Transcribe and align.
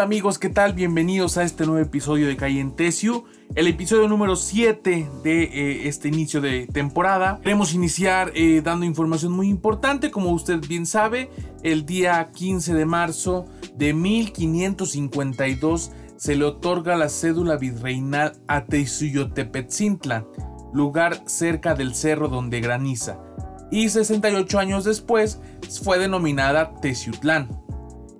Hola 0.00 0.06
amigos, 0.06 0.38
¿qué 0.38 0.48
tal? 0.48 0.72
Bienvenidos 0.72 1.36
a 1.36 1.42
este 1.42 1.66
nuevo 1.66 1.84
episodio 1.84 2.26
de 2.26 2.34
Calle 2.34 2.58
en 2.58 2.74
Tesiu, 2.74 3.24
el 3.54 3.66
episodio 3.66 4.08
número 4.08 4.34
7 4.34 5.10
de 5.22 5.42
eh, 5.42 5.88
este 5.88 6.08
inicio 6.08 6.40
de 6.40 6.66
temporada. 6.68 7.38
Queremos 7.42 7.74
iniciar 7.74 8.32
eh, 8.34 8.62
dando 8.64 8.86
información 8.86 9.32
muy 9.32 9.50
importante, 9.50 10.10
como 10.10 10.30
usted 10.30 10.58
bien 10.66 10.86
sabe, 10.86 11.28
el 11.62 11.84
día 11.84 12.30
15 12.32 12.72
de 12.72 12.86
marzo 12.86 13.44
de 13.76 13.92
1552 13.92 15.92
se 16.16 16.34
le 16.34 16.46
otorga 16.46 16.96
la 16.96 17.10
cédula 17.10 17.58
virreinal 17.58 18.40
a 18.48 18.64
Tezuyotepetzintlán, 18.64 20.26
lugar 20.72 21.24
cerca 21.26 21.74
del 21.74 21.94
cerro 21.94 22.28
donde 22.28 22.62
graniza, 22.62 23.18
y 23.70 23.90
68 23.90 24.58
años 24.58 24.84
después 24.84 25.42
fue 25.84 25.98
denominada 25.98 26.74
Teciutlán, 26.76 27.50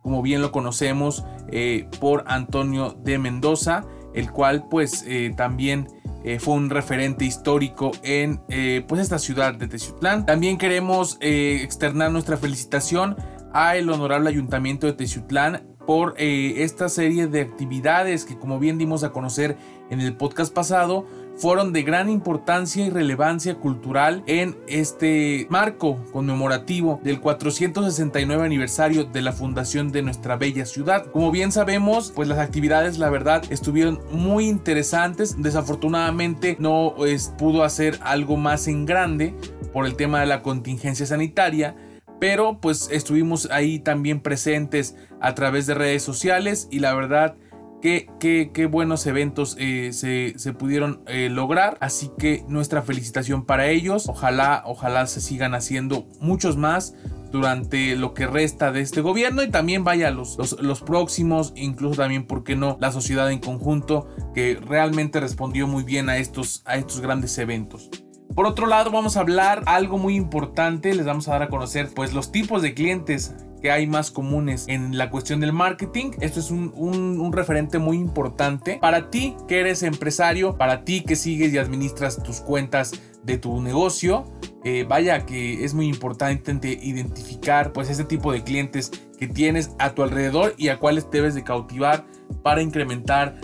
como 0.03 0.21
bien 0.21 0.43
lo 0.43 0.53
conocemos 0.53 1.25
eh, 1.53 1.89
por 2.01 2.25
Antonio 2.27 2.97
de 3.03 3.19
Mendoza, 3.19 3.85
el 4.15 4.31
cual 4.31 4.67
pues 4.71 5.05
eh, 5.07 5.33
también 5.37 5.89
eh, 6.25 6.39
fue 6.39 6.55
un 6.55 6.71
referente 6.71 7.25
histórico 7.25 7.93
en 8.03 8.41
pues 8.87 9.01
esta 9.01 9.19
ciudad 9.19 9.55
de 9.55 9.69
Teciutlán. 9.69 10.27
También 10.27 10.59
queremos 10.59 11.17
externar 11.21 12.11
nuestra 12.11 12.37
felicitación 12.37 13.17
a 13.53 13.77
el 13.77 13.89
honorable 13.89 14.29
ayuntamiento 14.29 14.87
de 14.87 14.93
Teciutlán 14.93 15.67
por 15.87 16.15
esta 16.19 16.89
serie 16.89 17.27
de 17.27 17.41
actividades 17.41 18.25
que 18.25 18.39
como 18.39 18.59
bien 18.59 18.79
dimos 18.79 19.03
a 19.03 19.11
conocer 19.11 19.57
en 19.91 20.01
el 20.01 20.17
podcast 20.17 20.53
pasado 20.53 21.07
fueron 21.41 21.73
de 21.73 21.83
gran 21.83 22.11
importancia 22.11 22.85
y 22.85 22.91
relevancia 22.91 23.55
cultural 23.55 24.23
en 24.27 24.59
este 24.69 25.47
marco 25.49 25.97
conmemorativo 26.13 27.01
del 27.03 27.19
469 27.19 28.45
aniversario 28.45 29.05
de 29.05 29.23
la 29.23 29.33
fundación 29.33 29.91
de 29.91 30.03
nuestra 30.03 30.37
bella 30.37 30.67
ciudad. 30.67 31.07
Como 31.07 31.31
bien 31.31 31.51
sabemos, 31.51 32.13
pues 32.15 32.29
las 32.29 32.39
actividades 32.39 32.99
la 32.99 33.09
verdad 33.09 33.43
estuvieron 33.49 34.01
muy 34.13 34.49
interesantes. 34.49 35.41
Desafortunadamente 35.41 36.57
no 36.61 36.93
pues, 36.95 37.33
pudo 37.39 37.65
hacer 37.65 37.99
algo 38.03 38.37
más 38.37 38.69
en 38.69 38.85
grande 38.85 39.35
por 39.73 39.87
el 39.87 39.97
tema 39.97 40.21
de 40.21 40.27
la 40.27 40.43
contingencia 40.43 41.07
sanitaria 41.07 41.75
pero 42.19 42.59
pues 42.61 42.91
estuvimos 42.93 43.49
ahí 43.51 43.79
también 43.79 44.21
presentes 44.21 44.95
a 45.23 45.35
través 45.35 45.67
de 45.67 45.73
redes 45.73 46.03
sociales 46.03 46.69
y 46.71 46.81
la 46.81 46.95
verdad 46.95 47.35
Qué, 47.81 48.69
buenos 48.71 49.07
eventos 49.07 49.57
eh, 49.59 49.93
se, 49.93 50.53
pudieron 50.53 51.03
eh, 51.07 51.29
lograr. 51.31 51.77
Así 51.81 52.11
que 52.19 52.45
nuestra 52.49 52.83
felicitación 52.83 53.45
para 53.45 53.69
ellos. 53.69 54.09
Ojalá, 54.09 54.63
ojalá 54.67 55.07
se 55.07 55.21
sigan 55.21 55.55
haciendo 55.55 56.07
muchos 56.21 56.57
más 56.57 56.95
durante 57.33 57.97
lo 57.97 58.13
que 58.13 58.27
resta 58.27 58.73
de 58.73 58.81
este 58.81 59.01
gobierno 59.01 59.43
y 59.43 59.51
también 59.51 59.85
vaya 59.85 60.11
los, 60.11 60.37
los, 60.61 60.83
próximos, 60.83 61.53
incluso 61.55 62.01
también, 62.01 62.27
¿por 62.27 62.43
qué 62.43 62.57
no?, 62.57 62.77
la 62.81 62.91
sociedad 62.91 63.31
en 63.31 63.39
conjunto 63.39 64.09
que 64.35 64.59
realmente 64.61 65.21
respondió 65.21 65.69
muy 65.69 65.85
bien 65.85 66.09
a 66.09 66.17
estos, 66.17 66.63
a 66.65 66.77
estos 66.77 67.01
grandes 67.01 67.39
eventos. 67.39 67.89
Por 68.35 68.47
otro 68.47 68.67
lado, 68.67 68.91
vamos 68.91 69.17
a 69.17 69.21
hablar 69.21 69.63
algo 69.67 69.99
muy 69.99 70.17
importante, 70.17 70.95
les 70.95 71.07
vamos 71.07 71.29
a 71.29 71.33
dar 71.33 71.43
a 71.43 71.49
conocer 71.49 71.91
pues 71.95 72.13
los 72.13 72.33
tipos 72.33 72.63
de 72.63 72.75
clientes 72.75 73.35
que 73.61 73.71
hay 73.71 73.87
más 73.87 74.11
comunes 74.11 74.67
en 74.69 74.97
la 74.97 75.11
cuestión 75.11 75.41
del 75.41 75.53
marketing. 75.53 76.13
Esto 76.21 76.41
es 76.41 76.51
un, 76.51 77.31
referente 77.33 77.79
muy 77.79 77.97
importante 77.97 78.79
para 78.81 79.11
ti 79.11 79.37
que 79.47 79.61
eres 79.61 79.83
empresario, 79.83 80.57
para 80.57 80.85
ti 80.85 81.03
que 81.03 81.17
sigues 81.17 81.53
y 81.53 81.59
administras 81.59 82.23
tus 82.23 82.41
cuentas 82.41 82.93
de 83.23 83.39
tu 83.39 83.61
negocio. 83.61 84.25
Eh, 84.65 84.85
vaya 84.89 85.25
que 85.25 85.65
es 85.65 85.75
muy 85.75 85.87
importante 85.87 86.53
identificar 86.83 87.73
pues 87.73 87.89
este 87.89 88.05
tipo 88.05 88.33
de 88.33 88.43
clientes 88.43 88.91
que 89.19 89.27
tienes 89.27 89.71
a 89.79 89.95
tu 89.95 90.03
alrededor 90.03 90.55
y 90.57 90.69
a 90.69 90.79
cuáles 90.79 91.11
debes 91.11 91.35
de 91.35 91.45
cautivar 91.45 92.05
para 92.43 92.63
incrementar 92.63 93.37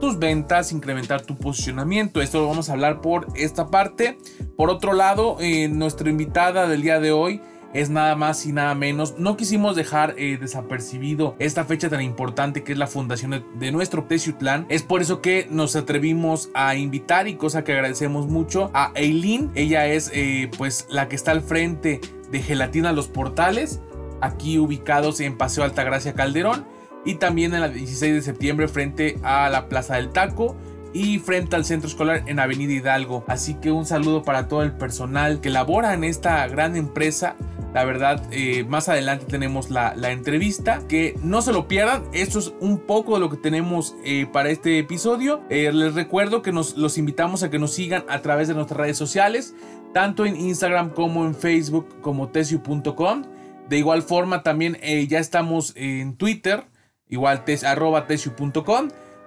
tus 0.00 0.18
ventas, 0.18 0.72
incrementar 0.72 1.22
tu 1.22 1.36
posicionamiento. 1.36 2.20
Esto 2.20 2.40
lo 2.40 2.48
vamos 2.48 2.68
a 2.68 2.72
hablar 2.72 3.00
por 3.00 3.28
esta 3.36 3.68
parte. 3.68 4.18
Por 4.56 4.70
otro 4.70 4.94
lado, 4.94 5.36
eh, 5.40 5.68
nuestra 5.68 6.10
invitada 6.10 6.66
del 6.66 6.82
día 6.82 6.98
de 6.98 7.12
hoy 7.12 7.40
es 7.72 7.90
nada 7.90 8.16
más 8.16 8.46
y 8.46 8.52
nada 8.52 8.74
menos. 8.74 9.18
No 9.18 9.36
quisimos 9.36 9.76
dejar 9.76 10.14
eh, 10.18 10.38
desapercibido 10.40 11.36
esta 11.38 11.64
fecha 11.64 11.88
tan 11.88 12.02
importante 12.02 12.62
que 12.62 12.72
es 12.72 12.78
la 12.78 12.86
fundación 12.86 13.44
de, 13.54 13.72
nuestro 13.72 14.04
Teciutlán. 14.04 14.66
Es 14.68 14.82
por 14.82 15.02
eso 15.02 15.20
que 15.20 15.46
nos 15.50 15.76
atrevimos 15.76 16.50
a 16.54 16.74
invitar 16.74 17.28
y 17.28 17.34
cosa 17.34 17.64
que 17.64 17.72
agradecemos 17.72 18.26
mucho 18.26 18.70
a 18.74 18.92
Eileen. 18.94 19.50
Ella 19.54 19.86
es 19.86 20.10
eh, 20.12 20.50
pues 20.58 20.86
la 20.90 21.08
que 21.08 21.16
está 21.16 21.30
al 21.30 21.42
frente 21.42 22.00
de 22.30 22.42
Gelatina 22.42 22.92
Los 22.92 23.08
Portales, 23.08 23.80
aquí 24.20 24.58
ubicados 24.58 25.20
en 25.20 25.36
Paseo 25.36 25.64
Altagracia 25.64 26.14
Calderón 26.14 26.66
y 27.04 27.14
también 27.14 27.54
en 27.54 27.60
la 27.60 27.68
16 27.68 28.14
de 28.14 28.22
septiembre 28.22 28.68
frente 28.68 29.18
a 29.22 29.48
la 29.48 29.68
Plaza 29.68 29.96
del 29.96 30.10
Taco 30.10 30.56
y 30.92 31.18
frente 31.18 31.56
al 31.56 31.64
centro 31.64 31.88
escolar 31.88 32.24
en 32.26 32.40
Avenida 32.40 32.72
Hidalgo. 32.72 33.24
Así 33.28 33.54
que 33.54 33.70
un 33.70 33.86
saludo 33.86 34.22
para 34.22 34.48
todo 34.48 34.62
el 34.62 34.72
personal 34.72 35.40
que 35.40 35.50
labora 35.50 35.94
en 35.94 36.04
esta 36.04 36.46
gran 36.48 36.76
empresa 36.76 37.36
la 37.72 37.84
verdad, 37.84 38.20
eh, 38.32 38.64
más 38.64 38.88
adelante 38.88 39.26
tenemos 39.26 39.70
la, 39.70 39.94
entrevista. 40.10 40.82
Que 40.88 41.14
no 41.22 41.40
se 41.40 41.52
lo 41.52 41.68
pierdan. 41.68 42.02
Esto 42.12 42.40
es 42.40 42.52
un 42.60 42.78
poco 42.80 43.14
de 43.14 43.20
lo 43.20 43.30
que 43.30 43.36
tenemos 43.36 43.94
eh, 44.04 44.26
para 44.26 44.50
este 44.50 44.78
episodio. 44.78 45.42
Eh, 45.50 45.70
les 45.72 45.94
recuerdo 45.94 46.42
que 46.42 46.50
nos 46.50 46.76
los 46.76 46.98
invitamos 46.98 47.42
a 47.42 47.50
que 47.50 47.60
nos 47.60 47.72
sigan 47.72 48.04
a 48.08 48.22
través 48.22 48.48
de 48.48 48.54
nuestras 48.54 48.78
redes 48.78 48.98
sociales. 48.98 49.54
Tanto 49.94 50.26
en 50.26 50.36
Instagram 50.36 50.90
como 50.90 51.26
en 51.26 51.34
Facebook 51.34 52.00
como 52.00 52.28
tesio.com. 52.28 53.22
De 53.68 53.78
igual 53.78 54.02
forma 54.02 54.42
también 54.42 54.76
ya 55.08 55.20
estamos 55.20 55.72
en 55.76 56.16
Twitter. 56.16 56.64
Igual 57.08 57.44
tes. 57.44 57.64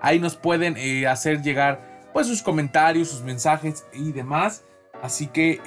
Ahí 0.01 0.19
nos 0.19 0.35
pueden 0.35 1.05
hacer 1.07 1.41
llegar 1.41 2.09
pues 2.11 2.27
sus 2.27 2.41
comentarios, 2.41 3.07
sus 3.07 3.21
mensajes 3.21 3.85
y 3.93 4.11
demás. 4.11 4.65
Así 5.01 5.27
que 5.27 5.61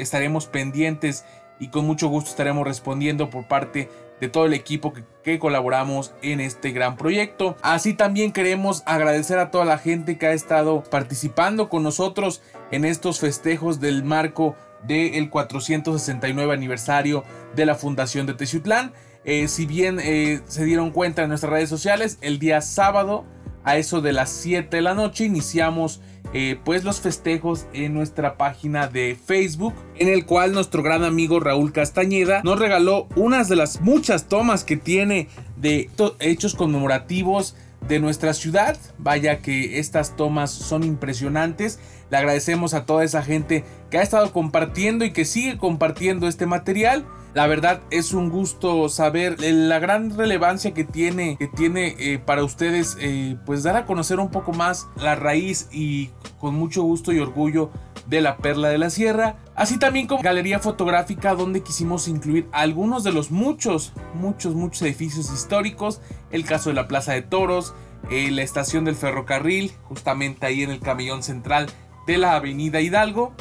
estaremos 0.00 0.46
pendientes 0.46 1.24
y 1.58 1.68
con 1.68 1.86
mucho 1.86 2.08
gusto 2.08 2.30
estaremos 2.30 2.66
respondiendo 2.66 3.30
por 3.30 3.46
parte 3.46 3.88
de 4.20 4.28
todo 4.28 4.46
el 4.46 4.54
equipo 4.54 4.92
que, 4.92 5.38
colaboramos 5.38 6.14
en 6.22 6.40
este 6.40 6.70
gran 6.70 6.96
proyecto. 6.96 7.56
Así 7.60 7.94
también 7.94 8.32
queremos 8.32 8.84
agradecer 8.86 9.38
a 9.38 9.50
toda 9.50 9.64
la 9.64 9.78
gente 9.78 10.16
que 10.16 10.26
ha 10.26 10.32
estado 10.32 10.84
participando 10.84 11.68
con 11.68 11.82
nosotros 11.82 12.40
en 12.70 12.84
estos 12.84 13.18
festejos 13.18 13.80
del 13.80 14.04
marco 14.04 14.54
del 14.86 15.28
469 15.28 16.52
aniversario 16.52 17.24
de 17.56 17.66
la 17.66 17.74
Fundación 17.74 18.26
de 18.26 18.34
Teciutlán. 18.34 18.92
Eh, 19.24 19.48
si 19.48 19.66
bien 19.66 19.98
eh, 20.00 20.40
se 20.46 20.64
dieron 20.64 20.90
cuenta 20.90 21.22
en 21.22 21.28
nuestras 21.28 21.52
redes 21.52 21.68
sociales, 21.68 22.18
el 22.20 22.38
día 22.38 22.60
sábado 22.60 23.24
a 23.64 23.76
eso 23.76 24.00
de 24.00 24.12
las 24.12 24.30
7 24.30 24.76
de 24.76 24.82
la 24.82 24.94
noche 24.94 25.24
iniciamos 25.24 26.00
eh, 26.34 26.58
pues 26.64 26.82
los 26.82 27.00
festejos 27.00 27.66
en 27.74 27.92
nuestra 27.92 28.38
página 28.38 28.88
de 28.88 29.16
Facebook, 29.22 29.74
en 29.96 30.08
el 30.08 30.24
cual 30.24 30.52
nuestro 30.52 30.82
gran 30.82 31.04
amigo 31.04 31.40
Raúl 31.40 31.72
Castañeda 31.72 32.40
nos 32.42 32.58
regaló 32.58 33.06
unas 33.16 33.48
de 33.48 33.56
las 33.56 33.82
muchas 33.82 34.28
tomas 34.28 34.64
que 34.64 34.78
tiene 34.78 35.28
de 35.56 35.90
hechos 36.20 36.54
conmemorativos 36.54 37.54
de 37.86 38.00
nuestra 38.00 38.32
ciudad. 38.32 38.78
Vaya 38.98 39.40
que 39.40 39.78
estas 39.78 40.16
tomas 40.16 40.50
son 40.50 40.84
impresionantes. 40.84 41.78
Le 42.12 42.18
agradecemos 42.18 42.74
a 42.74 42.84
toda 42.84 43.04
esa 43.04 43.22
gente 43.22 43.64
que 43.90 43.96
ha 43.96 44.02
estado 44.02 44.34
compartiendo 44.34 45.06
y 45.06 45.12
que 45.12 45.24
sigue 45.24 45.56
compartiendo 45.56 46.28
este 46.28 46.44
material. 46.44 47.06
La 47.32 47.46
verdad 47.46 47.80
es 47.90 48.12
un 48.12 48.28
gusto 48.28 48.90
saber 48.90 49.40
la 49.40 49.78
gran 49.78 50.14
relevancia 50.14 50.74
que 50.74 50.84
tiene, 50.84 51.38
que 51.38 51.48
tiene 51.48 51.96
eh, 51.98 52.18
para 52.18 52.44
ustedes, 52.44 52.98
eh, 53.00 53.38
pues 53.46 53.62
dar 53.62 53.76
a 53.76 53.86
conocer 53.86 54.20
un 54.20 54.30
poco 54.30 54.52
más 54.52 54.88
la 54.96 55.14
raíz 55.14 55.70
y 55.72 56.10
con 56.38 56.54
mucho 56.54 56.82
gusto 56.82 57.12
y 57.12 57.18
orgullo 57.18 57.70
de 58.06 58.20
la 58.20 58.36
Perla 58.36 58.68
de 58.68 58.76
la 58.76 58.90
Sierra, 58.90 59.36
así 59.54 59.78
también 59.78 60.06
como 60.06 60.22
galería 60.22 60.58
fotográfica 60.58 61.34
donde 61.34 61.62
quisimos 61.62 62.08
incluir 62.08 62.46
algunos 62.52 63.04
de 63.04 63.12
los 63.12 63.30
muchos, 63.30 63.94
muchos, 64.12 64.54
muchos 64.54 64.82
edificios 64.82 65.32
históricos, 65.32 66.02
el 66.30 66.44
caso 66.44 66.68
de 66.68 66.74
la 66.74 66.88
Plaza 66.88 67.12
de 67.12 67.22
Toros, 67.22 67.72
eh, 68.10 68.30
la 68.30 68.42
estación 68.42 68.84
del 68.84 68.96
ferrocarril, 68.96 69.72
justamente 69.84 70.44
ahí 70.44 70.62
en 70.62 70.70
el 70.70 70.80
camellón 70.80 71.22
central 71.22 71.68
de 72.06 72.18
la 72.18 72.34
Avenida 72.36 72.80
Hidalgo, 72.80 73.34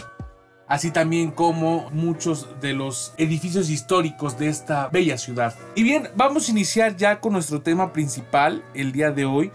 así 0.68 0.92
también 0.92 1.32
como 1.32 1.90
muchos 1.92 2.48
de 2.62 2.74
los 2.74 3.14
edificios 3.18 3.70
históricos 3.70 4.38
de 4.38 4.48
esta 4.48 4.88
bella 4.88 5.18
ciudad. 5.18 5.56
Y 5.76 5.84
bien, 5.84 6.10
vamos 6.16 6.48
a 6.48 6.52
iniciar 6.52 6.96
ya 6.96 7.20
con 7.20 7.34
nuestro 7.34 7.62
tema 7.62 7.92
principal 7.92 8.64
el 8.74 8.92
día 8.92 9.12
de 9.12 9.26
hoy, 9.26 9.52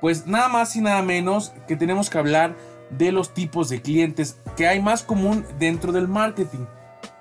pues 0.00 0.26
nada 0.26 0.48
más 0.48 0.76
y 0.76 0.80
nada 0.80 1.02
menos 1.02 1.52
que 1.66 1.76
tenemos 1.76 2.10
que 2.10 2.18
hablar 2.18 2.56
de 2.90 3.10
los 3.10 3.34
tipos 3.34 3.68
de 3.68 3.80
clientes 3.80 4.36
que 4.56 4.68
hay 4.68 4.80
más 4.80 5.02
común 5.02 5.44
dentro 5.58 5.92
del 5.92 6.08
marketing. 6.08 6.66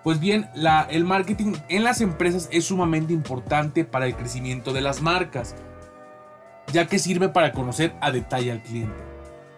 Pues 0.03 0.19
bien, 0.19 0.49
el 0.89 1.05
marketing 1.05 1.53
en 1.69 1.83
las 1.83 2.01
empresas 2.01 2.49
es 2.51 2.65
sumamente 2.65 3.13
importante 3.13 3.85
para 3.85 4.07
el 4.07 4.15
crecimiento 4.15 4.73
de 4.73 4.81
las 4.81 5.01
marcas, 5.01 5.55
ya 6.73 6.87
que 6.87 6.99
sirve 6.99 7.29
para 7.29 7.53
conocer 7.53 7.93
a 8.01 8.11
detalle 8.11 8.51
al 8.51 8.63
cliente. 8.63 9.10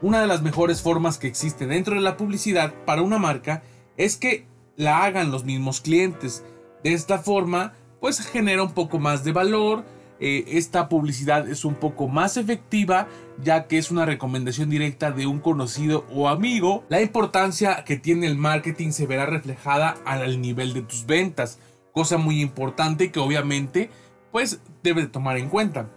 Una 0.04 0.20
de 0.20 0.28
las 0.28 0.42
mejores 0.42 0.82
formas 0.82 1.18
que 1.18 1.28
existe 1.28 1.66
dentro 1.66 1.96
de 1.96 2.02
la 2.02 2.18
publicidad 2.18 2.74
para 2.86 3.02
una 3.02 3.20
marca 3.20 3.64
es 3.96 4.18
que 4.18 4.46
la 4.76 5.06
hagan 5.06 5.32
los 5.32 5.46
mismos 5.46 5.80
clientes. 5.80 6.44
De 6.84 6.92
esta 6.92 7.20
forma, 7.20 7.72
pues 8.02 8.20
genera 8.20 8.64
un 8.64 8.74
poco 8.74 9.00
más 9.00 9.24
de 9.24 9.32
valor, 9.32 9.86
eh, 10.20 10.44
esta 10.50 10.90
publicidad 10.90 11.48
es 11.48 11.64
un 11.64 11.76
poco 11.76 12.10
más 12.10 12.36
efectiva 12.36 13.08
ya 13.42 13.68
que 13.68 13.78
es 13.78 13.92
una 13.92 14.06
recomendación 14.06 14.70
directa 14.70 15.12
de 15.12 15.26
un 15.26 15.40
conocido 15.40 16.06
o 16.14 16.28
amigo. 16.28 16.84
La 16.90 17.02
importancia 17.02 17.86
que 17.86 17.96
tiene 17.96 18.28
el 18.28 18.36
marketing 18.36 18.92
se 18.92 19.08
verá 19.08 19.26
reflejada 19.26 19.96
al 20.04 20.42
nivel 20.42 20.74
de 20.74 20.82
tus 20.82 21.06
ventas, 21.06 21.60
cosa 21.94 22.18
muy 22.18 22.42
importante 22.42 23.10
que 23.10 23.22
obviamente 23.22 23.90
pues 24.34 24.60
debes 24.84 25.10
tomar 25.14 25.38
en 25.38 25.48
cuenta. 25.48 25.88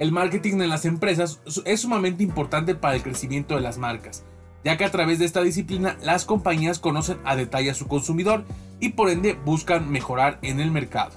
El 0.00 0.12
marketing 0.12 0.62
en 0.62 0.70
las 0.70 0.86
empresas 0.86 1.42
es 1.66 1.80
sumamente 1.82 2.22
importante 2.22 2.74
para 2.74 2.96
el 2.96 3.02
crecimiento 3.02 3.54
de 3.54 3.60
las 3.60 3.76
marcas, 3.76 4.24
ya 4.64 4.78
que 4.78 4.86
a 4.86 4.90
través 4.90 5.18
de 5.18 5.26
esta 5.26 5.42
disciplina 5.42 5.98
las 6.02 6.24
compañías 6.24 6.78
conocen 6.78 7.18
a 7.26 7.36
detalle 7.36 7.70
a 7.70 7.74
su 7.74 7.86
consumidor 7.86 8.44
y 8.80 8.88
por 8.88 9.10
ende 9.10 9.34
buscan 9.44 9.92
mejorar 9.92 10.38
en 10.40 10.58
el 10.58 10.70
mercado. 10.70 11.12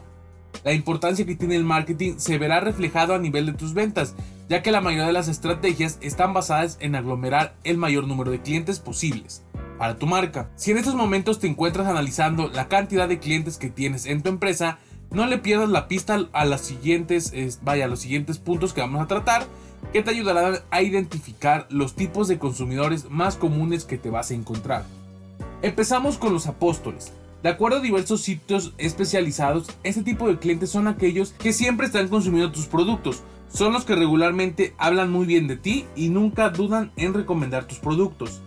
La 0.66 0.74
importancia 0.74 1.26
que 1.26 1.38
tiene 1.38 1.56
el 1.56 1.64
marketing 1.64 2.16
se 2.18 2.38
verá 2.38 2.60
reflejado 2.60 3.16
a 3.16 3.20
nivel 3.20 3.46
de 3.46 3.54
tus 3.54 3.74
ventas, 3.74 4.16
ya 4.50 4.62
que 4.62 4.74
la 4.74 4.82
mayoría 4.82 5.08
de 5.08 5.14
las 5.14 5.30
estrategias 5.30 5.98
están 6.02 6.34
basadas 6.34 6.78
en 6.82 6.96
aglomerar 6.96 7.56
el 7.64 7.78
mayor 7.78 8.06
número 8.06 8.32
de 8.32 8.42
clientes 8.42 8.80
posibles 8.80 9.44
para 9.78 9.96
tu 9.96 10.08
marca. 10.08 10.50
Si 10.58 10.72
en 10.72 10.78
estos 10.78 10.96
momentos 10.96 11.40
te 11.40 11.48
encuentras 11.48 11.88
analizando 11.88 12.50
la 12.50 12.68
cantidad 12.68 13.08
de 13.08 13.20
clientes 13.20 13.58
que 13.58 13.70
tienes 13.70 14.06
en 14.06 14.24
tu 14.24 14.28
empresa, 14.28 14.78
no 15.14 15.28
le 15.28 15.38
pierdas 15.38 15.70
la 15.70 15.88
pista 15.88 16.28
a 16.34 16.58
siguientes, 16.58 17.34
vaya, 17.62 17.88
los 17.88 18.00
siguientes 18.00 18.40
puntos 18.40 18.74
que 18.74 18.82
vamos 18.82 19.02
a 19.02 19.08
tratar, 19.08 19.46
que 19.92 20.02
te 20.02 20.10
ayudarán 20.10 20.60
a 20.72 20.82
identificar 20.82 21.68
los 21.70 21.94
tipos 21.94 22.28
de 22.28 22.40
consumidores 22.40 23.10
más 23.10 23.36
comunes 23.36 23.86
que 23.86 23.98
te 23.98 24.10
vas 24.10 24.32
a 24.32 24.34
encontrar. 24.34 24.86
Empezamos 25.62 26.18
con 26.18 26.34
los 26.34 26.48
apóstoles. 26.48 27.14
De 27.44 27.50
acuerdo 27.50 27.78
a 27.78 27.82
diversos 27.82 28.22
sitios 28.22 28.74
especializados, 28.78 29.70
este 29.84 30.02
tipo 30.02 30.28
de 30.28 30.40
clientes 30.40 30.70
son 30.70 30.88
aquellos 30.88 31.34
que 31.34 31.54
siempre 31.54 31.86
están 31.86 32.08
consumiendo 32.08 32.52
tus 32.52 32.66
productos. 32.66 33.22
Son 33.54 33.72
los 33.72 33.86
que 33.86 33.96
regularmente 33.96 34.74
hablan 34.80 35.12
muy 35.12 35.28
bien 35.28 35.48
de 35.48 35.58
ti 35.58 35.86
y 35.96 36.10
nunca 36.10 36.50
dudan 36.50 36.92
en 36.96 37.14
recomendar 37.14 37.66
tus 37.66 37.78
productos. 37.78 38.42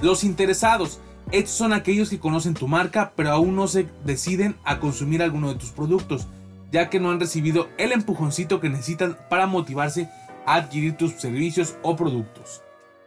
Los 0.00 0.24
interesados 0.24 1.00
estos 1.32 1.54
son 1.54 1.72
aquellos 1.72 2.10
que 2.10 2.18
conocen 2.18 2.54
tu 2.54 2.68
marca 2.68 3.12
pero 3.16 3.30
aún 3.30 3.56
no 3.56 3.68
se 3.68 3.86
deciden 4.04 4.56
a 4.64 4.80
consumir 4.80 5.22
alguno 5.22 5.48
de 5.48 5.58
tus 5.58 5.70
productos, 5.70 6.26
ya 6.72 6.90
que 6.90 7.00
no 7.00 7.10
han 7.10 7.20
recibido 7.20 7.68
el 7.78 7.92
empujoncito 7.92 8.60
que 8.60 8.68
necesitan 8.68 9.16
para 9.28 9.46
motivarse 9.46 10.08
a 10.46 10.54
adquirir 10.54 10.96
tus 10.96 11.12
servicios 11.12 11.76
o 11.82 11.96
productos. 11.96 12.62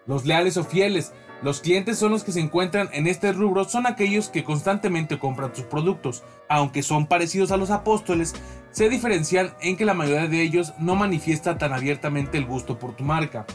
Los 0.06 0.26
leales 0.26 0.58
o 0.58 0.64
fieles, 0.64 1.14
los 1.44 1.60
clientes 1.60 1.98
son 1.98 2.12
los 2.14 2.24
que 2.24 2.32
se 2.32 2.40
encuentran 2.40 2.88
en 2.94 3.06
este 3.06 3.34
rubro, 3.34 3.66
son 3.66 3.86
aquellos 3.86 4.30
que 4.30 4.46
constantemente 4.46 5.20
compran 5.20 5.52
tus 5.52 5.66
productos. 5.66 6.24
Aunque 6.48 6.84
son 6.84 7.06
parecidos 7.06 7.52
a 7.52 7.58
los 7.58 7.70
apóstoles, 7.70 8.34
se 8.72 8.88
diferencian 8.88 9.54
en 9.60 9.76
que 9.76 9.84
la 9.84 9.94
mayoría 9.94 10.30
de 10.30 10.42
ellos 10.42 10.74
no 10.80 10.96
manifiesta 10.96 11.58
tan 11.58 11.74
abiertamente 11.74 12.38
el 12.38 12.46
gusto 12.46 12.80
por 12.80 12.96
tu 12.96 13.04
marca. 13.04 13.46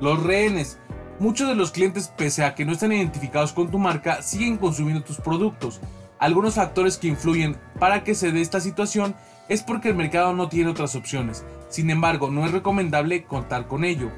Los 0.00 0.22
rehenes, 0.22 0.78
Muchos 1.20 1.48
de 1.48 1.54
los 1.54 1.70
clientes, 1.70 2.10
pese 2.16 2.44
a 2.44 2.54
que 2.54 2.64
no 2.64 2.72
están 2.72 2.92
identificados 2.92 3.52
con 3.52 3.70
tu 3.70 3.78
marca, 3.78 4.22
siguen 4.22 4.56
consumiendo 4.56 5.04
tus 5.04 5.18
productos. 5.18 5.78
Algunos 6.18 6.54
factores 6.54 6.96
que 6.96 7.08
influyen 7.08 7.58
para 7.78 8.04
que 8.04 8.14
se 8.14 8.32
dé 8.32 8.40
esta 8.40 8.58
situación 8.58 9.14
es 9.46 9.62
porque 9.62 9.90
el 9.90 9.96
mercado 9.96 10.32
no 10.32 10.48
tiene 10.48 10.70
otras 10.70 10.94
opciones. 10.94 11.44
Sin 11.68 11.90
embargo, 11.90 12.30
no 12.30 12.46
es 12.46 12.52
recomendable 12.52 13.24
contar 13.24 13.66
con 13.66 13.84
ello, 13.84 14.10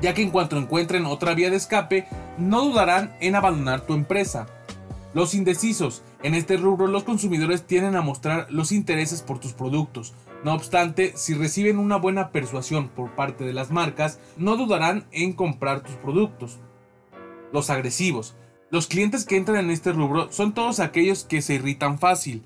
ya 0.00 0.14
que 0.14 0.22
en 0.22 0.30
cuanto 0.30 0.56
encuentren 0.56 1.04
otra 1.04 1.34
vía 1.34 1.50
de 1.50 1.56
escape, 1.56 2.08
no 2.38 2.62
dudarán 2.62 3.14
en 3.20 3.34
abandonar 3.34 3.82
tu 3.82 3.92
empresa. 3.92 4.46
Los 5.12 5.34
indecisos. 5.34 6.02
En 6.22 6.34
este 6.34 6.56
rubro 6.56 6.86
los 6.86 7.04
consumidores 7.04 7.66
tienden 7.66 7.96
a 7.96 8.00
mostrar 8.00 8.46
los 8.48 8.72
intereses 8.72 9.20
por 9.20 9.40
tus 9.40 9.52
productos, 9.52 10.14
no 10.46 10.54
obstante, 10.54 11.12
si 11.16 11.34
reciben 11.34 11.76
una 11.76 11.96
buena 11.96 12.30
persuasión 12.30 12.88
por 12.88 13.16
parte 13.16 13.42
de 13.42 13.52
las 13.52 13.72
marcas, 13.72 14.20
no 14.36 14.56
dudarán 14.56 15.04
en 15.10 15.32
comprar 15.32 15.80
tus 15.80 15.96
productos. 15.96 16.60
Los 17.52 17.68
agresivos. 17.68 18.36
Los 18.70 18.86
clientes 18.86 19.24
que 19.24 19.36
entran 19.36 19.64
en 19.64 19.72
este 19.72 19.90
rubro 19.90 20.30
son 20.30 20.54
todos 20.54 20.78
aquellos 20.78 21.24
que 21.24 21.42
se 21.42 21.54
irritan 21.54 21.98
fácil 21.98 22.44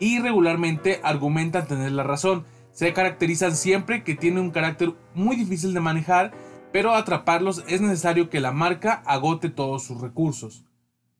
y 0.00 0.18
regularmente 0.18 1.00
argumentan 1.04 1.68
tener 1.68 1.92
la 1.92 2.02
razón. 2.02 2.44
Se 2.72 2.92
caracterizan 2.92 3.54
siempre 3.54 4.02
que 4.02 4.16
tienen 4.16 4.42
un 4.42 4.50
carácter 4.50 4.92
muy 5.14 5.36
difícil 5.36 5.74
de 5.74 5.80
manejar, 5.80 6.32
pero 6.72 6.92
atraparlos 6.92 7.62
es 7.68 7.80
necesario 7.80 8.30
que 8.30 8.40
la 8.40 8.50
marca 8.50 9.00
agote 9.06 9.48
todos 9.48 9.84
sus 9.84 10.00
recursos. 10.00 10.64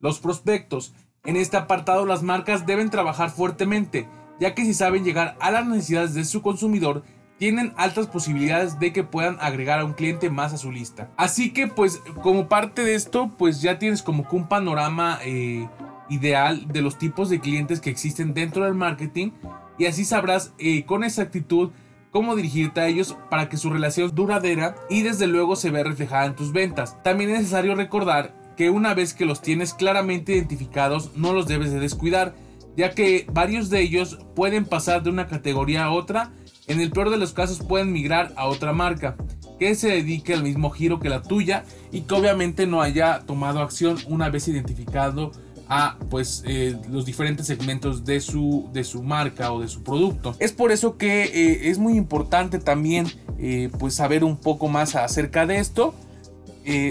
Los 0.01 0.19
prospectos. 0.19 0.93
En 1.23 1.37
este 1.37 1.55
apartado 1.55 2.05
las 2.05 2.23
marcas 2.23 2.65
deben 2.65 2.89
trabajar 2.89 3.29
fuertemente 3.29 4.05
ya 4.39 4.53
que 4.53 4.65
si 4.65 4.73
saben 4.73 5.03
llegar 5.03 5.35
a 5.39 5.51
las 5.51 5.65
necesidades 5.65 6.13
de 6.13 6.25
su 6.25 6.41
consumidor, 6.41 7.03
tienen 7.37 7.73
altas 7.75 8.07
posibilidades 8.07 8.79
de 8.79 8.93
que 8.93 9.03
puedan 9.03 9.37
agregar 9.41 9.79
a 9.79 9.85
un 9.85 9.93
cliente 9.93 10.29
más 10.29 10.53
a 10.53 10.57
su 10.57 10.71
lista. 10.71 11.11
Así 11.17 11.51
que 11.51 11.67
pues 11.67 12.01
como 12.21 12.47
parte 12.47 12.83
de 12.83 12.95
esto, 12.95 13.31
pues 13.37 13.61
ya 13.61 13.79
tienes 13.79 14.01
como 14.01 14.25
un 14.31 14.47
panorama 14.47 15.19
eh, 15.23 15.67
ideal 16.09 16.67
de 16.67 16.81
los 16.81 16.97
tipos 16.97 17.29
de 17.29 17.39
clientes 17.39 17.81
que 17.81 17.89
existen 17.89 18.33
dentro 18.33 18.65
del 18.65 18.75
marketing 18.75 19.31
y 19.77 19.85
así 19.85 20.05
sabrás 20.05 20.53
eh, 20.57 20.85
con 20.85 21.03
exactitud 21.03 21.71
cómo 22.11 22.35
dirigirte 22.35 22.79
a 22.79 22.87
ellos 22.87 23.17
para 23.29 23.49
que 23.49 23.57
su 23.57 23.71
relación 23.71 24.13
duradera 24.13 24.75
y 24.89 25.01
desde 25.01 25.27
luego 25.27 25.55
se 25.55 25.71
vea 25.71 25.83
reflejada 25.83 26.25
en 26.25 26.35
tus 26.35 26.53
ventas. 26.53 27.01
También 27.03 27.31
es 27.31 27.39
necesario 27.39 27.75
recordar 27.75 28.35
que 28.55 28.69
una 28.69 28.93
vez 28.93 29.13
que 29.13 29.25
los 29.25 29.41
tienes 29.41 29.73
claramente 29.73 30.33
identificados 30.33 31.11
no 31.15 31.33
los 31.33 31.47
debes 31.47 31.71
de 31.71 31.79
descuidar 31.79 32.35
ya 32.75 32.91
que 32.91 33.27
varios 33.31 33.69
de 33.69 33.81
ellos 33.81 34.19
pueden 34.35 34.65
pasar 34.65 35.03
de 35.03 35.09
una 35.09 35.27
categoría 35.27 35.85
a 35.85 35.91
otra, 35.91 36.31
en 36.67 36.79
el 36.79 36.91
peor 36.91 37.09
de 37.09 37.17
los 37.17 37.33
casos 37.33 37.59
pueden 37.59 37.91
migrar 37.91 38.33
a 38.35 38.47
otra 38.47 38.73
marca 38.73 39.15
que 39.59 39.75
se 39.75 39.89
dedique 39.89 40.33
al 40.33 40.43
mismo 40.43 40.69
giro 40.69 40.99
que 40.99 41.09
la 41.09 41.21
tuya 41.21 41.65
y 41.91 42.01
que 42.01 42.15
obviamente 42.15 42.65
no 42.65 42.81
haya 42.81 43.19
tomado 43.21 43.61
acción 43.61 43.97
una 44.07 44.29
vez 44.29 44.47
identificado 44.47 45.31
a 45.67 45.97
pues 46.09 46.43
eh, 46.45 46.77
los 46.89 47.05
diferentes 47.05 47.47
segmentos 47.47 48.05
de 48.05 48.19
su, 48.21 48.69
de 48.73 48.83
su 48.83 49.03
marca 49.03 49.51
o 49.51 49.61
de 49.61 49.67
su 49.67 49.83
producto. 49.83 50.35
Es 50.39 50.51
por 50.51 50.71
eso 50.71 50.97
que 50.97 51.23
eh, 51.23 51.69
es 51.69 51.77
muy 51.77 51.95
importante 51.95 52.59
también 52.59 53.07
eh, 53.39 53.69
pues 53.79 53.95
saber 53.95 54.23
un 54.23 54.37
poco 54.37 54.67
más 54.67 54.95
acerca 54.95 55.45
de 55.45 55.57
esto. 55.57 55.93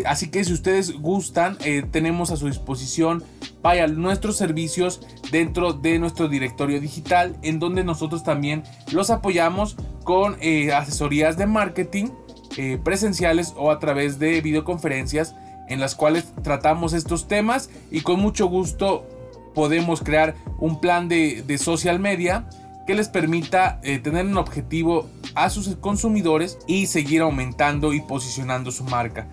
Así 0.06 0.30
que 0.30 0.44
si 0.44 0.52
ustedes 0.52 0.92
gustan, 1.00 1.56
tenemos 1.90 2.30
a 2.30 2.36
su 2.36 2.46
disposición 2.46 3.24
vaya 3.62 3.86
nuestros 3.86 4.36
servicios 4.36 5.00
dentro 5.30 5.72
de 5.72 5.98
nuestro 5.98 6.28
directorio 6.28 6.80
digital 6.80 7.36
en 7.42 7.58
donde 7.58 7.84
nosotros 7.84 8.24
también 8.24 8.64
los 8.90 9.10
apoyamos 9.10 9.76
con 10.04 10.36
eh, 10.40 10.72
asesorías 10.72 11.36
de 11.38 11.46
marketing 11.46 12.08
eh, 12.56 12.78
presenciales 12.82 13.54
o 13.56 13.70
a 13.70 13.78
través 13.78 14.18
de 14.18 14.40
videoconferencias 14.40 15.34
en 15.68 15.80
las 15.80 15.94
cuales 15.94 16.32
tratamos 16.42 16.92
estos 16.92 17.28
temas 17.28 17.70
y 17.90 18.00
con 18.00 18.20
mucho 18.20 18.46
gusto 18.46 19.06
podemos 19.54 20.02
crear 20.02 20.34
un 20.58 20.80
plan 20.80 21.08
de, 21.08 21.44
social 21.58 22.00
media 22.00 22.48
que 22.86 22.94
les 22.94 23.08
permita 23.08 23.80
eh, 23.84 24.00
tener 24.00 24.26
un 24.26 24.38
objetivo 24.38 25.08
a 25.34 25.50
sus 25.50 25.76
consumidores 25.76 26.58
y 26.66 26.86
seguir 26.86 27.22
aumentando 27.22 27.92
y 27.92 28.00
posicionando 28.00 28.70
su 28.72 28.82
marca. 28.84 29.28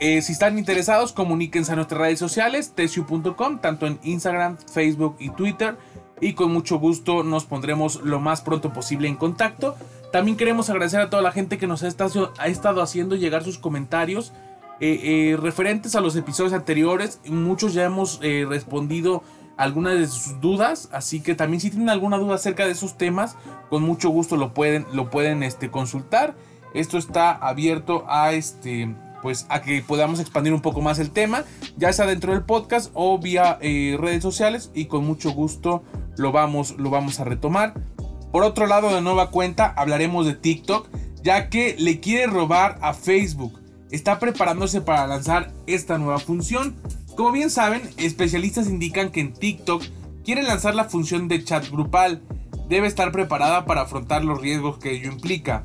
Eh, 0.00 0.22
si 0.22 0.32
están 0.32 0.58
interesados, 0.58 1.12
comuníquense 1.12 1.72
a 1.72 1.76
nuestras 1.76 2.00
redes 2.00 2.18
sociales, 2.18 2.72
tesiu.com, 2.74 3.58
tanto 3.60 3.86
en 3.86 3.98
Instagram, 4.02 4.56
Facebook 4.72 5.16
y 5.18 5.30
Twitter. 5.30 5.76
Y 6.20 6.34
con 6.34 6.52
mucho 6.52 6.78
gusto 6.78 7.22
nos 7.22 7.44
pondremos 7.44 8.00
lo 8.02 8.20
más 8.20 8.40
pronto 8.40 8.72
posible 8.72 9.08
en 9.08 9.16
contacto. 9.16 9.76
También 10.12 10.36
queremos 10.36 10.70
agradecer 10.70 11.00
a 11.00 11.10
toda 11.10 11.22
la 11.22 11.32
gente 11.32 11.58
que 11.58 11.66
nos 11.66 11.82
ha 11.82 11.88
estado, 11.88 12.82
haciendo 12.82 13.16
llegar 13.16 13.42
sus 13.44 13.58
comentarios 13.58 14.32
eh, 14.80 15.00
eh, 15.32 15.36
referentes 15.36 15.94
a 15.96 16.00
los 16.00 16.16
episodios 16.16 16.52
anteriores. 16.52 17.20
Muchos 17.26 17.74
ya 17.74 17.84
hemos 17.84 18.20
respondido 18.20 19.22
algunas 19.56 19.98
de 19.98 20.06
sus 20.06 20.40
dudas. 20.40 20.88
Así 20.92 21.20
que 21.20 21.34
también 21.34 21.60
si 21.60 21.70
tienen 21.70 21.90
alguna 21.90 22.16
duda 22.18 22.36
acerca 22.36 22.64
de 22.64 22.72
esos 22.72 22.96
temas, 22.96 23.36
con 23.70 23.82
mucho 23.82 24.10
gusto 24.10 24.36
lo 24.36 24.54
pueden, 24.54 24.86
lo 24.92 25.10
pueden 25.10 25.42
este, 25.42 25.70
consultar. 25.70 26.34
Esto 26.74 26.98
está 26.98 27.32
abierto 27.32 28.04
a 28.08 28.32
este 28.32 28.94
pues 29.24 29.46
a 29.48 29.62
que 29.62 29.80
podamos 29.80 30.20
expandir 30.20 30.52
un 30.52 30.60
poco 30.60 30.82
más 30.82 30.98
el 30.98 31.10
tema, 31.10 31.44
ya 31.78 31.90
sea 31.94 32.04
dentro 32.04 32.34
del 32.34 32.42
podcast 32.42 32.90
o 32.92 33.18
vía 33.18 33.56
eh, 33.62 33.96
redes 33.98 34.22
sociales 34.22 34.70
y 34.74 34.84
con 34.84 35.06
mucho 35.06 35.30
gusto 35.30 35.82
lo 36.18 36.30
vamos, 36.30 36.74
lo 36.76 36.90
vamos 36.90 37.20
a 37.20 37.24
retomar. 37.24 37.72
Por 38.32 38.42
otro 38.42 38.66
lado, 38.66 38.94
de 38.94 39.00
nueva 39.00 39.30
cuenta 39.30 39.72
hablaremos 39.78 40.26
de 40.26 40.34
TikTok, 40.34 40.90
ya 41.22 41.48
que 41.48 41.74
le 41.78 42.00
quiere 42.00 42.26
robar 42.26 42.78
a 42.82 42.92
Facebook. 42.92 43.58
Está 43.90 44.18
preparándose 44.18 44.82
para 44.82 45.06
lanzar 45.06 45.54
esta 45.66 45.96
nueva 45.96 46.18
función. 46.18 46.76
Como 47.16 47.32
bien 47.32 47.48
saben, 47.48 47.80
especialistas 47.96 48.68
indican 48.68 49.10
que 49.10 49.20
en 49.20 49.32
TikTok 49.32 49.84
quiere 50.22 50.42
lanzar 50.42 50.74
la 50.74 50.84
función 50.84 51.28
de 51.28 51.42
chat 51.42 51.66
grupal. 51.70 52.20
Debe 52.68 52.88
estar 52.88 53.10
preparada 53.10 53.64
para 53.64 53.80
afrontar 53.80 54.22
los 54.22 54.38
riesgos 54.38 54.76
que 54.76 54.92
ello 54.92 55.10
implica. 55.10 55.64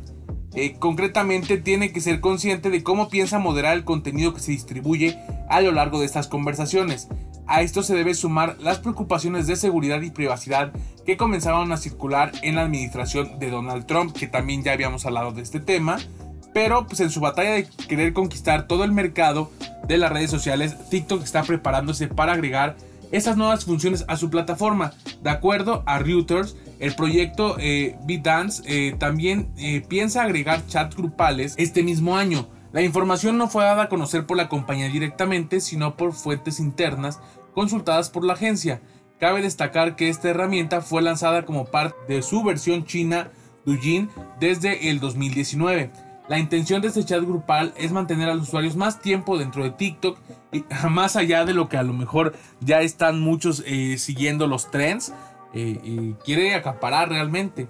Eh, 0.55 0.75
concretamente 0.79 1.57
tiene 1.57 1.91
que 1.91 2.01
ser 2.01 2.21
consciente 2.21 2.69
de 2.69 2.83
cómo 2.83 3.09
piensa 3.09 3.39
moderar 3.39 3.75
el 3.75 3.83
contenido 3.83 4.33
que 4.33 4.39
se 4.39 4.51
distribuye 4.51 5.19
a 5.49 5.61
lo 5.61 5.71
largo 5.71 5.99
de 5.99 6.05
estas 6.05 6.27
conversaciones. 6.27 7.07
A 7.45 7.61
esto 7.61 7.81
se 7.81 7.95
debe 7.95 8.13
sumar 8.13 8.57
las 8.59 8.79
preocupaciones 8.79 9.47
de 9.47 9.55
seguridad 9.55 10.01
y 10.01 10.11
privacidad 10.11 10.71
que 11.05 11.17
comenzaron 11.17 11.71
a 11.71 11.77
circular 11.77 12.31
en 12.43 12.55
la 12.55 12.61
administración 12.61 13.39
de 13.39 13.49
Donald 13.49 13.85
Trump, 13.85 14.15
que 14.15 14.27
también 14.27 14.63
ya 14.63 14.73
habíamos 14.73 15.05
hablado 15.05 15.31
de 15.31 15.41
este 15.41 15.59
tema, 15.59 15.97
pero 16.53 16.85
pues 16.85 16.99
en 16.99 17.09
su 17.09 17.19
batalla 17.19 17.51
de 17.51 17.67
querer 17.87 18.13
conquistar 18.13 18.67
todo 18.67 18.83
el 18.83 18.91
mercado 18.91 19.51
de 19.87 19.97
las 19.97 20.11
redes 20.11 20.29
sociales, 20.29 20.75
TikTok 20.89 21.23
está 21.23 21.43
preparándose 21.43 22.07
para 22.07 22.33
agregar 22.33 22.75
esas 23.11 23.37
nuevas 23.37 23.65
funciones 23.65 24.05
a 24.07 24.17
su 24.17 24.29
plataforma. 24.29 24.93
De 25.23 25.31
acuerdo 25.31 25.83
a 25.87 25.97
Reuters, 25.99 26.55
el 26.79 26.95
proyecto 26.95 27.57
eh, 27.59 27.97
eh, 28.07 28.95
también 28.97 29.51
eh, 29.57 29.81
piensa 29.87 30.23
agregar 30.23 30.65
chats 30.65 30.95
grupales 30.95 31.53
este 31.57 31.83
mismo 31.83 32.17
año. 32.17 32.47
La 32.71 32.81
información 32.81 33.37
no 33.37 33.49
fue 33.49 33.63
dada 33.63 33.83
a 33.83 33.89
conocer 33.89 34.25
por 34.25 34.37
la 34.37 34.47
compañía 34.47 34.87
directamente, 34.87 35.59
sino 35.59 35.97
por 35.97 36.13
fuentes 36.13 36.59
internas 36.59 37.19
consultadas 37.53 38.09
por 38.09 38.23
la 38.23 38.33
agencia. 38.33 38.81
Cabe 39.19 39.41
destacar 39.41 39.95
que 39.97 40.07
esta 40.07 40.29
herramienta 40.29 40.81
fue 40.81 41.01
lanzada 41.01 41.45
como 41.45 41.65
parte 41.65 41.97
de 42.07 42.21
su 42.21 42.43
versión 42.43 42.85
china 42.85 43.31
Douyin 43.65 44.09
desde 44.39 44.89
el 44.89 45.01
2019. 45.01 45.91
La 46.29 46.37
intención 46.37 46.79
de 46.79 46.89
este 46.89 47.03
chat 47.03 47.23
grupal 47.23 47.73
es 47.75 47.91
mantener 47.91 48.29
a 48.29 48.35
los 48.35 48.49
usuarios 48.49 48.75
más 48.75 49.01
tiempo 49.01 49.39
dentro 49.39 49.63
de 49.63 49.71
TikTok, 49.71 50.17
y 50.51 50.63
más 50.89 51.15
allá 51.15 51.43
de 51.43 51.55
lo 51.55 51.67
que 51.67 51.77
a 51.77 51.83
lo 51.83 51.91
mejor 51.91 52.35
ya 52.61 52.81
están 52.81 53.19
muchos 53.19 53.63
eh, 53.65 53.97
siguiendo 53.97 54.45
los 54.45 54.69
trends, 54.69 55.11
eh, 55.53 56.13
quiere 56.23 56.55
acaparar 56.55 57.09
realmente. 57.09 57.67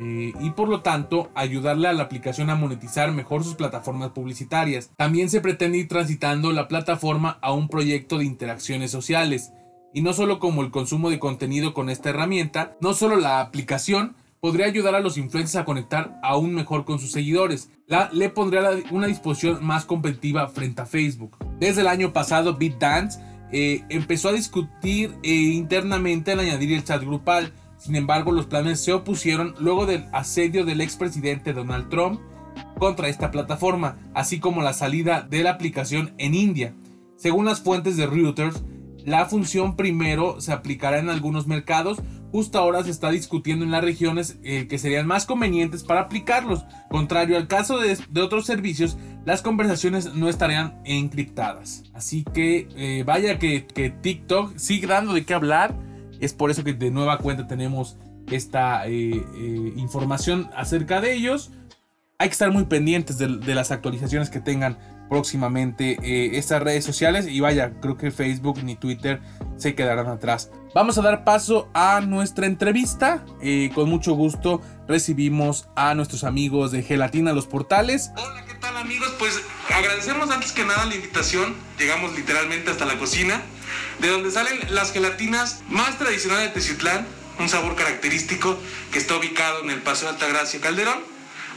Eh, 0.00 0.32
y 0.40 0.50
por 0.50 0.68
lo 0.68 0.80
tanto 0.80 1.30
ayudarle 1.34 1.86
a 1.86 1.92
la 1.92 2.04
aplicación 2.04 2.50
a 2.50 2.56
monetizar 2.56 3.12
mejor 3.12 3.44
sus 3.44 3.54
plataformas 3.54 4.10
publicitarias. 4.10 4.90
También 4.96 5.30
se 5.30 5.40
pretende 5.40 5.78
ir 5.78 5.88
transitando 5.88 6.50
la 6.52 6.66
plataforma 6.66 7.38
a 7.42 7.52
un 7.52 7.68
proyecto 7.68 8.18
de 8.18 8.24
interacciones 8.24 8.90
sociales. 8.90 9.52
Y 9.94 10.00
no 10.00 10.12
solo 10.14 10.38
como 10.38 10.62
el 10.62 10.70
consumo 10.70 11.10
de 11.10 11.18
contenido 11.18 11.74
con 11.74 11.90
esta 11.90 12.10
herramienta, 12.10 12.76
no 12.80 12.94
solo 12.94 13.16
la 13.16 13.40
aplicación 13.40 14.16
podría 14.40 14.66
ayudar 14.66 14.96
a 14.96 15.00
los 15.00 15.18
influencers 15.18 15.56
a 15.56 15.64
conectar 15.64 16.18
aún 16.22 16.54
mejor 16.54 16.84
con 16.84 16.98
sus 16.98 17.12
seguidores. 17.12 17.70
Le 18.12 18.30
pondría 18.30 18.70
una 18.90 19.06
disposición 19.06 19.64
más 19.64 19.84
competitiva 19.84 20.48
frente 20.48 20.82
a 20.82 20.86
Facebook. 20.86 21.36
Desde 21.60 21.82
el 21.82 21.86
año 21.86 22.12
pasado, 22.12 22.56
BitDance 22.56 23.20
eh, 23.52 23.84
empezó 23.88 24.30
a 24.30 24.32
discutir 24.32 25.14
eh, 25.22 25.30
internamente 25.30 26.32
el 26.32 26.40
añadir 26.40 26.72
el 26.72 26.84
chat 26.84 27.02
grupal 27.02 27.52
sin 27.82 27.96
embargo, 27.96 28.30
los 28.30 28.46
planes 28.46 28.78
se 28.78 28.92
opusieron 28.92 29.56
luego 29.58 29.86
del 29.86 30.04
asedio 30.12 30.64
del 30.64 30.80
expresidente 30.80 31.52
Donald 31.52 31.88
Trump 31.88 32.20
contra 32.78 33.08
esta 33.08 33.32
plataforma, 33.32 33.98
así 34.14 34.38
como 34.38 34.62
la 34.62 34.72
salida 34.72 35.22
de 35.22 35.42
la 35.42 35.50
aplicación 35.50 36.14
en 36.16 36.34
India. 36.34 36.76
Según 37.16 37.44
las 37.44 37.60
fuentes 37.60 37.96
de 37.96 38.06
Reuters, 38.06 38.62
la 39.04 39.26
función 39.26 39.74
primero 39.74 40.40
se 40.40 40.52
aplicará 40.52 41.00
en 41.00 41.10
algunos 41.10 41.48
mercados, 41.48 42.00
justo 42.30 42.60
ahora 42.60 42.84
se 42.84 42.90
está 42.90 43.10
discutiendo 43.10 43.64
en 43.64 43.72
las 43.72 43.82
regiones 43.82 44.38
eh, 44.44 44.68
que 44.68 44.78
serían 44.78 45.08
más 45.08 45.26
convenientes 45.26 45.82
para 45.82 46.02
aplicarlos. 46.02 46.64
Contrario 46.88 47.36
al 47.36 47.48
caso 47.48 47.78
de, 47.80 47.98
otros 48.20 48.46
servicios, 48.46 48.96
las 49.24 49.42
conversaciones 49.42 50.14
no 50.14 50.28
estarían 50.28 50.80
encriptadas. 50.84 51.84
Así 51.92 52.24
que 52.24 52.68
eh, 52.76 53.04
vaya 53.04 53.38
que, 53.38 53.60
TikTok 54.00 54.56
sigue 54.56 54.86
dando 54.86 55.14
de 55.14 55.24
qué 55.24 55.34
hablar 55.34 55.74
es 56.20 56.32
por 56.32 56.50
eso 56.50 56.62
que 56.64 56.72
de 56.72 56.90
nueva 56.90 57.18
cuenta 57.18 57.46
tenemos 57.46 57.96
esta 58.30 58.86
eh, 58.86 59.10
eh, 59.34 59.72
información 59.76 60.50
acerca 60.56 61.00
de 61.00 61.14
ellos. 61.14 61.50
Hay 62.18 62.28
que 62.28 62.32
estar 62.32 62.50
muy 62.52 62.64
pendientes 62.64 63.18
de, 63.18 63.54
las 63.54 63.72
actualizaciones 63.72 64.30
que 64.30 64.40
tengan 64.40 64.78
próximamente 65.12 65.98
eh, 66.02 66.38
estas 66.38 66.62
redes 66.62 66.86
sociales. 66.86 67.26
Y 67.28 67.40
vaya, 67.40 67.74
creo 67.82 67.98
que 67.98 68.10
Facebook 68.10 68.64
ni 68.64 68.76
Twitter 68.76 69.20
se 69.58 69.74
quedarán 69.74 70.06
atrás. 70.06 70.50
Vamos 70.74 70.96
a 70.96 71.02
dar 71.02 71.22
paso 71.22 71.68
a 71.74 72.00
nuestra 72.00 72.46
entrevista. 72.46 73.22
con 73.74 73.90
mucho 73.90 74.14
gusto 74.14 74.62
recibimos 74.88 75.68
a 75.76 75.94
nuestros 75.94 76.24
amigos 76.24 76.72
de 76.72 76.82
Gelatina 76.82 77.34
Los 77.34 77.46
Portales. 77.46 78.10
Hola, 78.16 78.42
¿qué 78.46 78.54
tal 78.54 78.74
amigos? 78.78 79.12
Pues 79.18 79.38
agradecemos 79.68 80.30
antes 80.30 80.52
que 80.52 80.64
nada 80.64 80.86
la 80.86 80.94
invitación. 80.94 81.56
Llegamos 81.78 82.16
literalmente 82.16 82.70
hasta 82.70 82.86
la 82.86 82.96
cocina 82.98 83.42
de 83.98 84.08
donde 84.08 84.30
salen 84.30 84.58
las 84.70 84.92
gelatinas 84.92 85.60
más 85.68 85.98
tradicionales 85.98 86.48
de 86.48 86.54
Teciutlán, 86.54 87.06
un 87.38 87.50
sabor 87.50 87.76
característico 87.76 88.56
que 88.90 88.98
está 88.98 89.18
ubicado 89.18 89.62
en 89.62 89.68
el 89.68 89.82
Paseo 89.82 90.08
de 90.08 90.14
Altagracia 90.14 90.58
Calderón, 90.62 91.00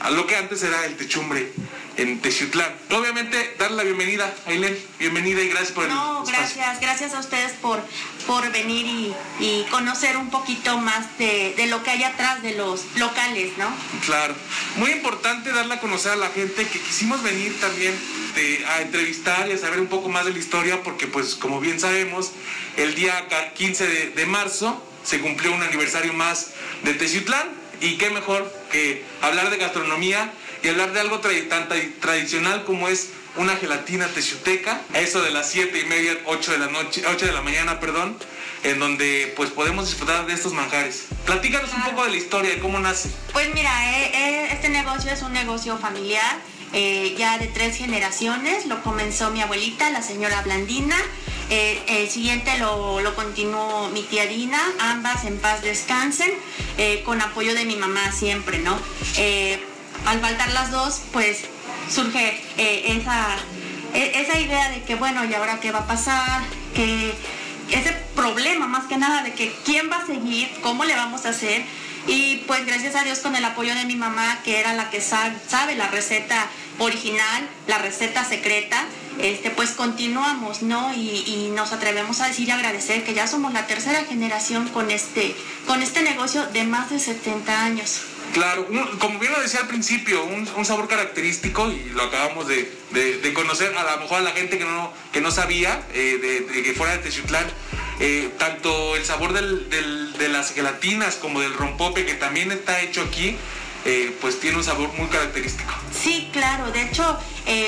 a 0.01 0.11
lo 0.11 0.27
que 0.27 0.35
antes 0.35 0.61
era 0.61 0.85
el 0.85 0.97
techumbre 0.97 1.53
en 1.97 2.19
Teciutlán. 2.19 2.73
Obviamente, 2.91 3.55
darle 3.57 3.77
la 3.77 3.83
bienvenida, 3.83 4.33
Ailén, 4.45 4.77
bienvenida 4.99 5.41
y 5.41 5.49
gracias 5.49 5.71
por 5.71 5.85
el 5.85 5.89
No, 5.89 6.23
gracias, 6.25 6.79
gracias 6.79 7.13
a 7.13 7.19
ustedes 7.19 7.53
por, 7.53 7.81
por 8.27 8.51
venir 8.51 9.13
y, 9.39 9.65
conocer 9.71 10.17
un 10.17 10.29
poquito 10.29 10.77
más 10.77 11.17
de, 11.17 11.53
de, 11.55 11.67
lo 11.67 11.83
que 11.83 11.91
hay 11.91 12.03
atrás 12.03 12.41
de 12.41 12.53
los 12.53 12.85
locales, 12.97 13.57
¿no? 13.57 13.67
Claro, 14.05 14.35
muy 14.77 14.91
importante 14.91 15.51
darle 15.51 15.75
a 15.75 15.79
conocer 15.79 16.13
a 16.13 16.15
la 16.15 16.29
gente 16.29 16.65
que 16.67 16.79
quisimos 16.79 17.21
venir 17.23 17.59
también 17.59 17.93
a 18.67 18.81
entrevistar 18.81 19.47
y 19.47 19.53
a 19.53 19.57
saber 19.57 19.79
un 19.79 19.87
poco 19.87 20.09
más 20.09 20.25
de 20.25 20.31
la 20.31 20.39
historia, 20.39 20.83
porque 20.83 21.07
pues 21.07 21.35
como 21.35 21.59
bien 21.59 21.79
sabemos, 21.79 22.31
el 22.77 22.95
día 22.95 23.27
15 23.53 24.11
de, 24.11 24.25
marzo 24.25 24.83
se 25.03 25.19
cumplió 25.19 25.53
un 25.53 25.63
aniversario 25.63 26.13
más 26.13 26.51
de 26.83 26.93
Teciutlán, 26.93 27.65
y 27.81 27.97
qué 27.97 28.09
mejor 28.09 28.51
que 28.71 29.03
hablar 29.21 29.49
de 29.49 29.57
gastronomía 29.57 30.31
y 30.65 30.69
hablar 30.69 30.93
de 30.93 30.99
algo 30.99 31.19
tan 31.19 31.69
tradicional 32.01 32.63
como 32.65 32.87
es 32.87 33.09
una 33.35 33.55
gelatina 33.55 34.07
teciuteca, 34.07 34.81
a 34.95 34.99
eso 34.99 35.21
de 35.21 35.29
las 35.29 35.51
7 35.51 35.79
y 35.79 35.85
media, 35.85 36.17
8 36.25 36.53
de 36.53 36.57
la 36.57 36.67
noche, 36.67 37.03
8 37.07 37.23
de 37.23 37.31
la 37.33 37.43
mañana, 37.43 37.79
perdón, 37.79 38.17
en 38.63 38.79
donde 38.79 39.31
pues 39.35 39.51
podemos 39.51 39.85
disfrutar 39.85 40.25
de 40.25 40.33
estos 40.33 40.53
manjares. 40.53 41.05
Platícanos 41.27 41.71
un 41.71 41.83
poco 41.83 42.05
de 42.05 42.11
la 42.11 42.17
historia, 42.17 42.49
de 42.49 42.59
cómo 42.59 42.79
nace. 42.79 43.09
Pues 43.31 43.53
mira, 43.53 43.71
eh, 43.91 44.11
eh, 44.15 44.47
este 44.53 44.69
negocio 44.69 45.11
es 45.11 45.21
un 45.21 45.33
negocio 45.33 45.77
familiar 45.77 46.39
eh, 46.73 47.13
ya 47.15 47.37
de 47.37 47.45
tres 47.45 47.77
generaciones. 47.77 48.65
Lo 48.65 48.81
comenzó 48.81 49.29
mi 49.29 49.41
abuelita, 49.41 49.91
la 49.91 50.01
señora 50.01 50.41
Blandina. 50.41 50.97
El 51.47 52.09
siguiente 52.09 52.57
lo, 52.57 53.13
continuó 53.15 53.89
mi 53.89 54.01
tía 54.01 54.25
Dina, 54.25 54.59
ambas 54.79 55.25
en 55.25 55.37
paz 55.37 55.61
descansen, 55.61 56.31
con 57.05 57.21
apoyo 57.21 57.53
de 57.53 57.65
mi 57.65 57.75
mamá 57.75 58.11
siempre, 58.11 58.57
¿no? 58.57 58.79
Al 60.05 60.19
faltar 60.19 60.51
las 60.51 60.71
dos, 60.71 61.01
pues 61.11 61.41
surge 61.89 62.41
esa, 62.57 63.27
e, 63.93 64.21
esa 64.21 64.39
idea 64.39 64.69
de 64.69 64.83
que, 64.83 64.95
bueno, 64.95 65.23
¿y 65.25 65.33
ahora 65.33 65.59
qué 65.59 65.71
va 65.71 65.79
a 65.79 65.87
pasar? 65.87 66.41
Que 66.73 67.13
ese 67.71 67.93
problema 68.15 68.67
más 68.67 68.85
que 68.85 68.97
nada 68.97 69.23
de 69.23 69.33
que 69.33 69.53
quién 69.65 69.89
va 69.91 69.97
a 69.97 70.05
seguir, 70.05 70.49
cómo 70.61 70.85
le 70.85 70.95
vamos 70.95 71.25
a 71.25 71.29
hacer. 71.29 71.63
Y 72.07 72.37
pues 72.47 72.65
gracias 72.65 72.95
a 72.95 73.03
Dios 73.03 73.19
con 73.19 73.35
el 73.35 73.43
apoyo 73.43 73.73
de 73.73 73.85
mi 73.85 73.95
mamá, 73.95 74.39
que 74.43 74.59
era 74.59 74.73
la 74.73 74.91
que 74.91 75.01
sabe 75.01 75.75
la 75.75 75.87
receta 75.87 76.47
original, 76.77 77.49
la 77.67 77.79
receta 77.79 78.23
secreta, 78.23 78.85
este, 79.19 79.49
pues 79.49 79.71
continuamos, 79.71 80.61
¿no? 80.61 80.93
Y, 80.93 81.51
nos 81.55 81.71
atrevemos 81.71 82.19
a 82.19 82.27
decir 82.27 82.49
y 82.49 82.51
agradecer 82.51 83.05
que 83.05 83.13
ya 83.13 83.27
somos 83.27 83.53
la 83.53 83.65
tercera 83.65 84.03
generación 84.03 84.67
con 84.67 84.91
este, 84.91 85.33
con 85.65 85.81
este 85.81 86.01
negocio 86.01 86.45
de 86.47 86.65
más 86.65 86.89
de 86.89 86.99
70 86.99 87.63
años. 87.63 88.01
Claro, 88.35 88.67
como 88.99 89.17
bien 89.17 89.31
lo 89.31 89.39
decía 89.39 89.61
al 89.61 89.67
principio, 89.67 90.25
un, 90.25 90.65
sabor 90.65 90.89
característico 90.89 91.71
y 91.71 91.91
lo 91.91 92.03
acabamos 92.03 92.45
de, 92.49 92.69
conocer 93.33 93.73
a 93.73 93.95
lo 93.95 94.01
mejor 94.01 94.17
a 94.17 94.21
la 94.23 94.31
gente 94.31 94.57
que 94.57 94.65
no, 94.65 94.91
que 95.13 95.21
no 95.21 95.31
sabía 95.31 95.81
eh, 95.93 96.45
de, 96.51 96.61
que 96.61 96.73
fuera 96.73 96.97
de 96.97 96.99
Teciutlán. 96.99 97.45
Eh, 98.01 98.29
tanto 98.37 98.97
el 98.97 99.05
sabor 99.05 99.31
de 99.31 100.27
las 100.27 100.51
gelatinas 100.53 101.15
como 101.15 101.39
del 101.39 101.53
rompope 101.53 102.05
que 102.05 102.15
también 102.15 102.51
está 102.51 102.81
hecho 102.81 103.03
aquí, 103.03 103.37
eh, 103.85 104.13
pues 104.19 104.37
tiene 104.41 104.57
un 104.57 104.65
sabor 104.65 104.91
muy 104.97 105.07
característico. 105.07 105.73
Sí, 105.97 106.27
claro, 106.33 106.73
de 106.73 106.81
hecho 106.81 107.17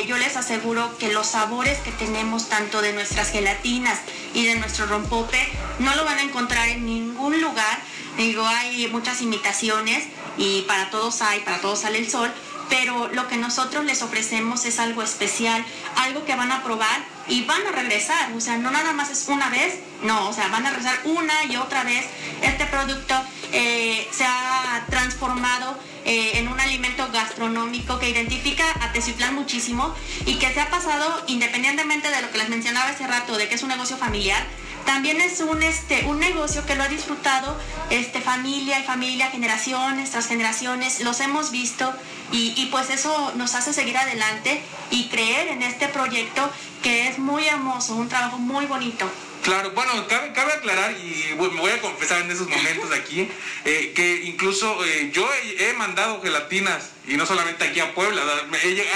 yo 0.06 0.18
les 0.18 0.36
aseguro 0.36 0.98
que 0.98 1.14
los 1.14 1.28
sabores 1.28 1.78
que 1.78 1.92
tenemos 1.92 2.50
tanto 2.50 2.82
de 2.82 2.92
nuestras 2.92 3.32
gelatinas 3.32 4.00
y 4.34 4.46
de 4.46 4.56
nuestro 4.56 4.86
rompope 4.88 5.48
no 5.80 5.96
lo 5.96 6.04
van 6.04 6.18
a 6.18 6.24
encontrar 6.24 6.68
en 6.68 6.86
ningún 6.86 7.40
lugar. 7.40 7.80
Digo, 8.18 8.46
hay 8.46 8.88
muchas 8.88 9.22
imitaciones 9.22 10.04
y 10.38 10.62
para 10.64 10.90
todos 10.90 11.22
hay, 11.22 11.40
para 11.42 11.60
todos 11.60 11.82
sale 11.82 12.00
el 12.00 12.10
sol, 12.10 12.32
pero 12.70 13.08
lo 13.14 13.28
que 13.28 13.38
nosotros 13.38 13.86
les 13.86 14.02
ofrecemos 14.02 14.66
es 14.66 14.80
algo 14.80 15.02
especial, 15.02 15.64
algo 15.96 16.26
que 16.26 16.36
van 16.36 16.52
a 16.52 16.64
probar 16.64 17.02
y 17.28 17.44
van 17.44 17.66
a 17.68 17.72
regresar, 17.72 18.32
o 18.34 18.42
sea, 18.42 18.58
no 18.58 18.72
nada 18.72 18.94
más 18.94 19.10
es 19.10 19.28
una 19.28 19.50
vez, 19.50 19.80
no, 20.04 20.30
o 20.30 20.34
sea, 20.34 20.48
van 20.50 20.66
a 20.66 20.70
regresar 20.70 21.00
una 21.06 21.46
y 21.46 21.58
otra 21.58 21.84
vez. 21.84 22.06
Este 22.42 22.66
producto 22.66 23.16
eh, 23.52 24.08
se 24.12 24.26
ha 24.26 24.86
transformado 24.90 25.78
eh, 26.06 26.38
en 26.38 26.48
un 26.48 26.60
alimento 26.60 27.10
gastronómico 27.12 28.00
que 28.00 28.10
identifica 28.10 28.64
a 28.82 28.94
Teciutlán 28.94 29.36
muchísimo 29.36 29.94
y 30.26 30.36
que 30.36 30.54
se 30.54 30.62
ha 30.62 30.70
pasado, 30.70 31.24
independientemente 31.28 32.10
de 32.10 32.22
lo 32.22 32.32
que 32.32 32.38
les 32.38 32.50
mencionaba 32.50 32.90
hace 32.90 33.06
rato, 33.08 33.38
de 33.38 33.50
que 33.50 33.56
es 33.56 33.64
un 33.64 33.70
negocio 33.70 33.98
familiar, 33.98 34.46
también 34.88 35.20
es 35.20 35.42
un, 35.42 35.62
este, 35.62 36.06
un 36.06 36.18
negocio 36.18 36.66
que 36.66 36.76
lo 36.76 36.84
ha 36.84 36.88
disfrutado 36.88 37.56
este, 37.90 38.22
familia 38.22 38.80
y 38.80 38.84
familia, 38.84 39.30
generaciones 39.30 40.12
tras 40.12 40.28
generaciones, 40.28 41.02
los 41.02 41.20
hemos 41.20 41.52
visto 41.52 41.94
y, 42.32 42.54
y, 42.56 42.68
pues 42.68 42.90
eso 42.90 43.34
nos 43.36 43.54
hace 43.54 43.74
seguir 43.74 43.98
adelante 43.98 44.62
y 44.90 45.10
creer 45.10 45.50
en 45.50 45.62
este 45.62 45.90
proyecto 45.90 46.50
que 46.82 47.10
es 47.10 47.20
muy 47.20 47.46
hermoso, 47.48 47.96
un 47.96 48.08
trabajo 48.08 48.38
muy 48.38 48.66
bonito. 48.66 49.10
Claro, 49.48 49.72
bueno, 49.72 49.92
cabe, 50.08 50.34
cabe 50.34 50.52
aclarar 50.52 50.92
y 50.92 51.34
me 51.36 51.48
voy 51.48 51.72
a 51.72 51.80
confesar 51.80 52.22
en 52.22 52.32
esos 52.32 52.50
momentos 52.50 52.92
aquí 52.92 53.30
eh, 53.64 53.94
que 53.96 54.24
incluso 54.26 54.84
eh, 54.84 55.10
yo 55.14 55.26
he, 55.58 55.74
mandado 55.74 56.22
gelatinas 56.22 56.90
y 57.08 57.16
no 57.16 57.26
solamente 57.26 57.64
aquí 57.64 57.80
a 57.80 57.94
Puebla, 57.94 58.24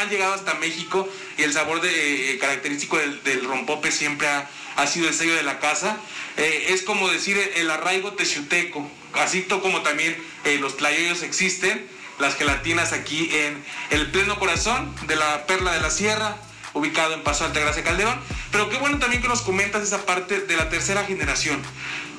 han 0.02 0.10
llegado 0.10 0.34
hasta 0.34 0.56
México 0.56 1.08
y 1.38 1.44
el 1.44 1.54
sabor 1.54 1.80
de, 1.80 2.38
característico 2.42 2.98
del, 2.98 3.46
rompope 3.46 3.92
siempre 3.92 4.28
ha, 4.28 4.50
ha, 4.76 4.88
sido 4.88 5.08
el 5.08 5.14
sello 5.14 5.36
de 5.36 5.44
la 5.44 5.60
casa. 5.60 5.98
es 6.38 6.82
como 6.84 7.10
decir 7.10 7.38
el 7.56 7.70
arraigo 7.70 8.14
teciuteco, 8.14 8.90
así 9.14 9.44
como 9.44 9.82
también 9.82 10.16
los 10.60 10.78
tlayoyos 10.78 11.24
existen 11.24 11.86
las 12.22 12.36
gelatinas 12.36 12.94
aquí 12.94 13.30
en 13.34 13.62
el 13.90 14.12
pleno 14.12 14.40
corazón 14.40 14.96
de 15.08 15.16
la 15.16 15.46
Perla 15.48 15.74
de 15.74 15.82
la 15.82 15.90
Sierra, 15.90 16.38
ubicado 16.74 17.14
en 17.14 17.24
Paso 17.24 17.44
Altagracia 17.44 17.84
Calderón. 17.84 18.18
Pero 18.52 18.70
qué 18.70 18.78
bueno 18.78 19.00
también 19.00 19.22
que 19.22 19.28
nos 19.28 19.42
comentas 19.42 19.84
esa 19.84 20.06
parte 20.06 20.40
de 20.42 20.56
la 20.56 20.70
tercera 20.70 21.04
generación, 21.04 21.62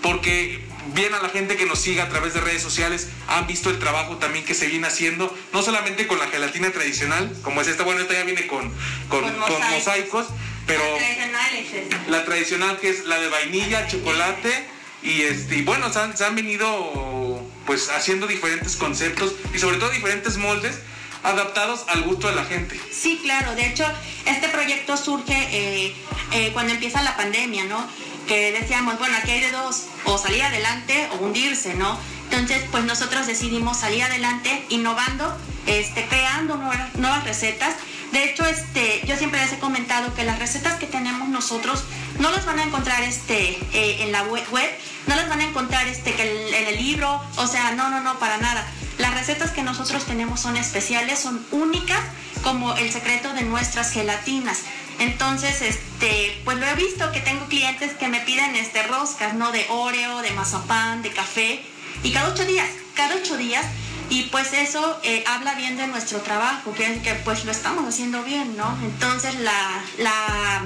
porque 0.02 0.60
bien 0.94 1.14
a 1.14 1.22
la 1.22 1.28
gente 1.28 1.56
que 1.56 1.64
nos 1.64 1.78
siga 1.78 2.04
a 2.04 2.08
través 2.08 2.34
de 2.34 2.40
redes 2.40 2.62
sociales 2.62 3.08
han 3.28 3.46
visto 3.46 3.70
el 3.70 3.78
trabajo 3.78 4.16
también 4.16 4.44
que 4.44 4.54
se 4.54 4.66
viene 4.66 4.86
haciendo, 4.86 5.34
no 5.52 5.62
solamente 5.62 6.06
con 6.06 6.18
la 6.18 6.26
gelatina 6.26 6.70
tradicional, 6.70 7.34
como 7.42 7.60
es 7.60 7.68
esta, 7.68 7.84
bueno, 7.84 8.00
esta 8.00 8.14
ya 8.14 8.24
viene 8.24 8.46
con, 8.46 8.72
con, 9.08 9.24
mosaicos. 9.70 10.26
Pero 10.66 10.82
la 10.82 10.98
tradicional, 10.98 11.56
es 11.56 12.08
la 12.08 12.24
tradicional 12.24 12.78
que 12.78 12.90
es 12.90 13.04
la 13.04 13.20
de 13.20 13.28
vainilla, 13.28 13.86
chocolate 13.86 14.66
y 15.02 15.22
este, 15.22 15.62
bueno, 15.62 15.92
se 15.92 15.98
han, 15.98 16.16
se 16.16 16.24
han 16.24 16.36
venido 16.36 17.42
pues 17.66 17.90
haciendo 17.90 18.26
diferentes 18.26 18.76
conceptos 18.76 19.34
y 19.54 19.58
sobre 19.58 19.78
todo 19.78 19.90
diferentes 19.90 20.36
moldes 20.36 20.78
adaptados 21.22 21.84
al 21.88 22.02
gusto 22.02 22.28
de 22.28 22.34
la 22.34 22.44
gente. 22.44 22.80
Sí, 22.90 23.20
claro. 23.22 23.54
De 23.54 23.66
hecho, 23.66 23.84
este 24.26 24.48
proyecto 24.48 24.96
surge 24.96 25.34
eh, 25.34 25.94
eh, 26.32 26.50
cuando 26.52 26.72
empieza 26.72 27.02
la 27.02 27.16
pandemia, 27.16 27.64
¿no? 27.64 27.86
Que 28.26 28.52
decíamos, 28.52 28.98
bueno, 28.98 29.16
aquí 29.16 29.30
hay 29.32 29.40
de 29.40 29.50
dos, 29.50 29.86
o 30.04 30.18
salir 30.18 30.42
adelante 30.42 31.08
o 31.12 31.24
hundirse, 31.24 31.74
¿no? 31.74 31.98
Entonces, 32.30 32.62
pues 32.70 32.84
nosotros 32.84 33.26
decidimos 33.26 33.78
salir 33.78 34.02
adelante, 34.02 34.64
innovando, 34.70 35.36
este, 35.66 36.06
creando 36.06 36.56
nuevas, 36.56 36.94
nuevas 36.94 37.24
recetas. 37.24 37.74
De 38.12 38.24
hecho, 38.24 38.44
este, 38.44 39.02
yo 39.06 39.16
siempre 39.16 39.40
les 39.40 39.52
he 39.52 39.58
comentado 39.58 40.14
que 40.14 40.22
las 40.24 40.38
recetas 40.38 40.78
que 40.78 40.86
tenemos 40.86 41.28
nosotros 41.28 41.84
no 42.18 42.30
las 42.30 42.44
van 42.44 42.58
a 42.58 42.64
encontrar 42.64 43.02
este, 43.02 43.58
eh, 43.72 44.02
en 44.02 44.12
la 44.12 44.22
web, 44.24 44.70
no 45.06 45.16
las 45.16 45.28
van 45.28 45.40
a 45.40 45.44
encontrar 45.44 45.88
este, 45.88 46.10
en 46.10 46.68
el 46.68 46.76
libro, 46.76 47.22
o 47.36 47.46
sea, 47.46 47.72
no, 47.72 47.88
no, 47.90 48.00
no, 48.00 48.18
para 48.18 48.36
nada. 48.36 48.66
Las 48.98 49.14
recetas 49.14 49.50
que 49.50 49.62
nosotros 49.62 50.04
tenemos 50.04 50.40
son 50.40 50.56
especiales, 50.58 51.18
son 51.18 51.44
únicas, 51.50 52.00
como 52.42 52.74
el 52.76 52.92
secreto 52.92 53.32
de 53.32 53.42
nuestras 53.42 53.90
gelatinas. 53.92 54.60
Entonces, 54.98 55.62
este, 55.62 56.38
pues 56.44 56.58
lo 56.58 56.66
he 56.66 56.74
visto 56.74 57.10
que 57.12 57.20
tengo 57.20 57.46
clientes 57.46 57.92
que 57.94 58.08
me 58.08 58.20
piden 58.20 58.54
este, 58.56 58.82
roscas, 58.82 59.34
¿no? 59.34 59.52
De 59.52 59.64
Oreo, 59.70 60.20
de 60.20 60.30
mazapán, 60.32 61.02
de 61.02 61.10
café, 61.10 61.64
y 62.02 62.12
cada 62.12 62.28
ocho 62.28 62.44
días, 62.44 62.68
cada 62.94 63.14
ocho 63.14 63.36
días, 63.36 63.64
y 64.12 64.24
pues 64.24 64.52
eso 64.52 65.00
eh, 65.02 65.24
habla 65.26 65.54
bien 65.54 65.78
de 65.78 65.86
nuestro 65.86 66.20
trabajo, 66.20 66.74
que, 66.74 67.00
que 67.00 67.14
pues 67.24 67.46
lo 67.46 67.50
estamos 67.50 67.88
haciendo 67.88 68.22
bien, 68.22 68.58
¿no? 68.58 68.76
Entonces, 68.82 69.34
la, 69.36 69.82
la 69.96 70.64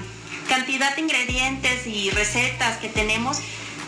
cantidad 0.48 0.96
de 0.96 1.02
ingredientes 1.02 1.86
y 1.86 2.10
recetas 2.10 2.78
que 2.78 2.88
tenemos 2.88 3.38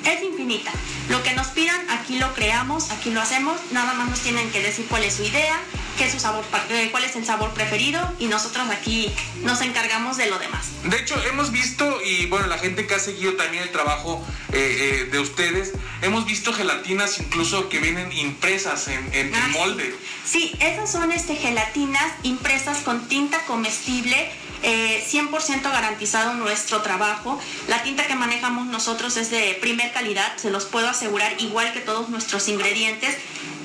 es 0.05 0.23
infinita. 0.23 0.71
Lo 1.09 1.25
que 1.25 1.35
nos 1.35 1.49
pidan, 1.49 1.91
aquí 1.91 2.21
lo 2.21 2.33
creamos, 2.35 2.93
aquí 2.93 3.11
lo 3.11 3.21
hacemos, 3.21 3.59
nada 3.73 3.95
más 3.95 4.09
nos 4.09 4.21
tienen 4.21 4.49
que 4.53 4.62
decir 4.62 4.87
cuál 4.88 5.03
es 5.03 5.15
su 5.15 5.25
idea, 5.25 5.59
qué 5.99 6.05
es 6.05 6.12
su 6.12 6.21
sabor, 6.21 6.45
eh, 6.71 6.88
cuál 6.93 7.05
es 7.05 7.17
el 7.17 7.26
sabor 7.26 7.52
preferido 7.52 8.00
y 8.21 8.26
nosotros 8.26 8.69
aquí 8.71 9.12
nos 9.43 9.61
encargamos 9.61 10.17
de 10.17 10.31
lo 10.31 10.38
demás. 10.38 10.69
De 10.85 10.97
hecho, 10.97 11.21
hemos 11.25 11.50
visto, 11.50 12.00
y 12.02 12.26
bueno, 12.26 12.47
la 12.47 12.57
gente 12.57 12.87
que 12.87 12.95
ha 12.95 13.00
seguido 13.00 13.35
también 13.35 13.64
el 13.64 13.71
trabajo 13.71 14.25
eh, 14.52 15.02
eh, 15.02 15.09
de 15.11 15.19
ustedes, 15.19 15.73
hemos 16.00 16.25
visto 16.25 16.52
gelatinas 16.52 17.19
incluso 17.19 17.69
que 17.69 17.81
vienen 17.81 18.12
impresas 18.12 18.87
en, 18.87 19.12
en, 19.12 19.35
ah, 19.35 19.49
molde. 19.49 19.92
Sí, 20.25 20.55
esas 20.61 20.90
son 20.90 21.11
este, 21.11 21.35
gelatinas 21.35 22.12
impresas 22.22 22.79
con 22.79 23.09
tinta 23.09 23.44
comestible 23.46 24.31
100% 24.62 25.57
eh, 25.57 25.61
garantizado 25.62 26.35
nuestro 26.35 26.83
trabajo. 26.83 27.38
La 27.68 27.83
tinta 27.83 28.07
que 28.07 28.14
manejamos 28.14 28.66
nosotros 28.66 29.16
es 29.16 29.31
de 29.31 29.57
primer 29.61 29.92
calidad, 29.92 30.37
se 30.37 30.51
los 30.51 30.64
puedo 30.64 30.88
asegurar, 30.88 31.40
igual 31.40 31.73
que 31.73 31.81
todos 31.81 32.09
nuestros 32.09 32.49
ingredientes. 32.49 33.16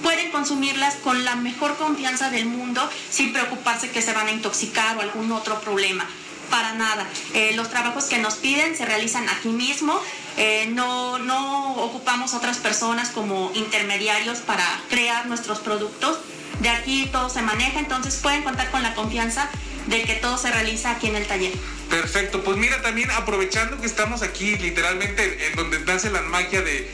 Pueden 0.02 0.32
consumirlas 0.32 0.96
con 0.96 1.24
la 1.24 1.36
mejor 1.36 1.78
confianza 1.78 2.30
del 2.30 2.46
mundo 2.46 2.88
sin 3.10 3.32
preocuparse 3.32 3.90
que 3.90 4.02
se 4.02 4.14
van 4.14 4.28
a 4.28 4.32
intoxicar 4.32 4.98
o 4.98 5.02
algún 5.02 5.32
otro 5.32 5.62
problema. 5.62 6.06
Para 6.50 6.74
nada. 6.74 7.08
Eh, 7.34 7.54
los 7.56 7.70
trabajos 7.70 8.06
que 8.06 8.20
nos 8.20 8.36
piden 8.36 8.76
se 8.76 8.86
realizan 8.86 9.28
aquí 9.30 9.48
mismo. 9.48 10.00
Eh, 10.38 10.68
no, 10.72 11.18
no 11.20 11.76
ocupamos 11.76 12.34
otras 12.34 12.58
personas 12.58 13.10
como 13.10 13.52
intermediarios 13.56 14.40
para 14.40 14.66
crear 14.90 15.26
nuestros 15.26 15.60
productos. 15.60 16.20
De 16.60 16.70
aquí 16.70 17.08
todo 17.12 17.30
se 17.30 17.42
maneja, 17.42 17.80
entonces 17.80 18.18
pueden 18.18 18.44
contar 18.44 18.70
con 18.72 18.84
la 18.84 18.94
confianza 18.94 19.50
de 19.88 20.04
que 20.04 20.16
todo 20.16 20.38
se 20.38 20.52
realiza 20.52 20.92
aquí 20.92 21.08
en 21.08 21.16
el 21.16 21.28
taller. 21.28 21.52
Perfecto, 21.90 22.44
pues 22.44 22.58
mira, 22.58 22.82
también 22.82 23.12
aprovechando 23.12 23.80
que 23.80 23.86
estamos 23.86 24.22
aquí 24.22 24.56
literalmente 24.58 25.48
en 25.48 25.56
donde 25.56 25.80
nace 25.82 26.10
la 26.10 26.22
magia 26.22 26.62
de, 26.62 26.90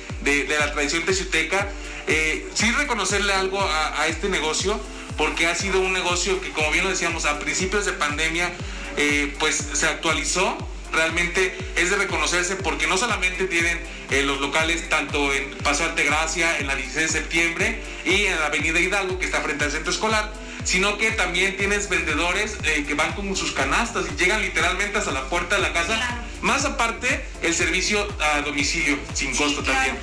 la 0.60 0.74
tradición 0.74 1.04
teciuteca, 1.06 1.70
eh, 2.08 2.48
sí 2.54 2.72
reconocerle 2.72 3.34
algo 3.34 3.62
a, 3.62 4.08
este 4.08 4.30
negocio, 4.30 4.80
porque 5.18 5.48
ha 5.48 5.56
sido 5.56 5.80
un 5.80 5.94
negocio 5.94 6.42
que, 6.42 6.50
como 6.52 6.72
bien 6.72 6.84
lo 6.84 6.90
decíamos, 6.90 7.26
a 7.26 7.40
principios 7.40 7.86
de 7.86 7.94
pandemia, 7.94 8.52
eh, 8.98 9.34
pues 9.40 9.56
se 9.74 9.88
actualizó. 9.88 10.58
Realmente 10.92 11.56
es 11.76 11.92
de 11.92 11.98
reconocerse 11.98 12.56
porque 12.56 12.88
no 12.88 12.98
solamente 12.98 13.46
tienen 13.46 13.80
eh, 14.10 14.24
los 14.24 14.42
locales 14.42 14.90
tanto 14.90 15.32
en 15.32 15.52
Paso 15.60 15.84
Altegracia, 15.84 16.58
en 16.58 16.66
la 16.66 16.76
16 16.76 17.14
de 17.14 17.20
septiembre 17.20 17.80
y 18.06 18.26
en 18.26 18.40
la 18.40 18.48
Avenida 18.48 18.80
Hidalgo, 18.80 19.20
que 19.20 19.26
está 19.26 19.40
frente 19.42 19.66
al 19.66 19.72
centro 19.72 19.92
escolar, 19.92 20.34
sino 20.64 20.98
que 20.98 21.12
también 21.12 21.58
tienes 21.58 21.90
vendedores 21.90 22.58
eh, 22.64 22.86
que 22.88 22.94
van 22.94 23.14
con 23.14 23.36
sus 23.36 23.52
canastas 23.52 24.06
y 24.12 24.20
llegan 24.20 24.42
literalmente 24.42 24.98
hasta 24.98 25.12
la 25.12 25.30
puerta 25.30 25.56
de 25.56 25.62
la 25.62 25.74
casa. 25.74 25.98
Más 26.42 26.66
aparte, 26.66 27.26
el 27.42 27.54
servicio 27.54 28.08
a 28.22 28.42
domicilio 28.42 28.98
sin 29.14 29.36
costo 29.36 29.64
también. 29.64 29.98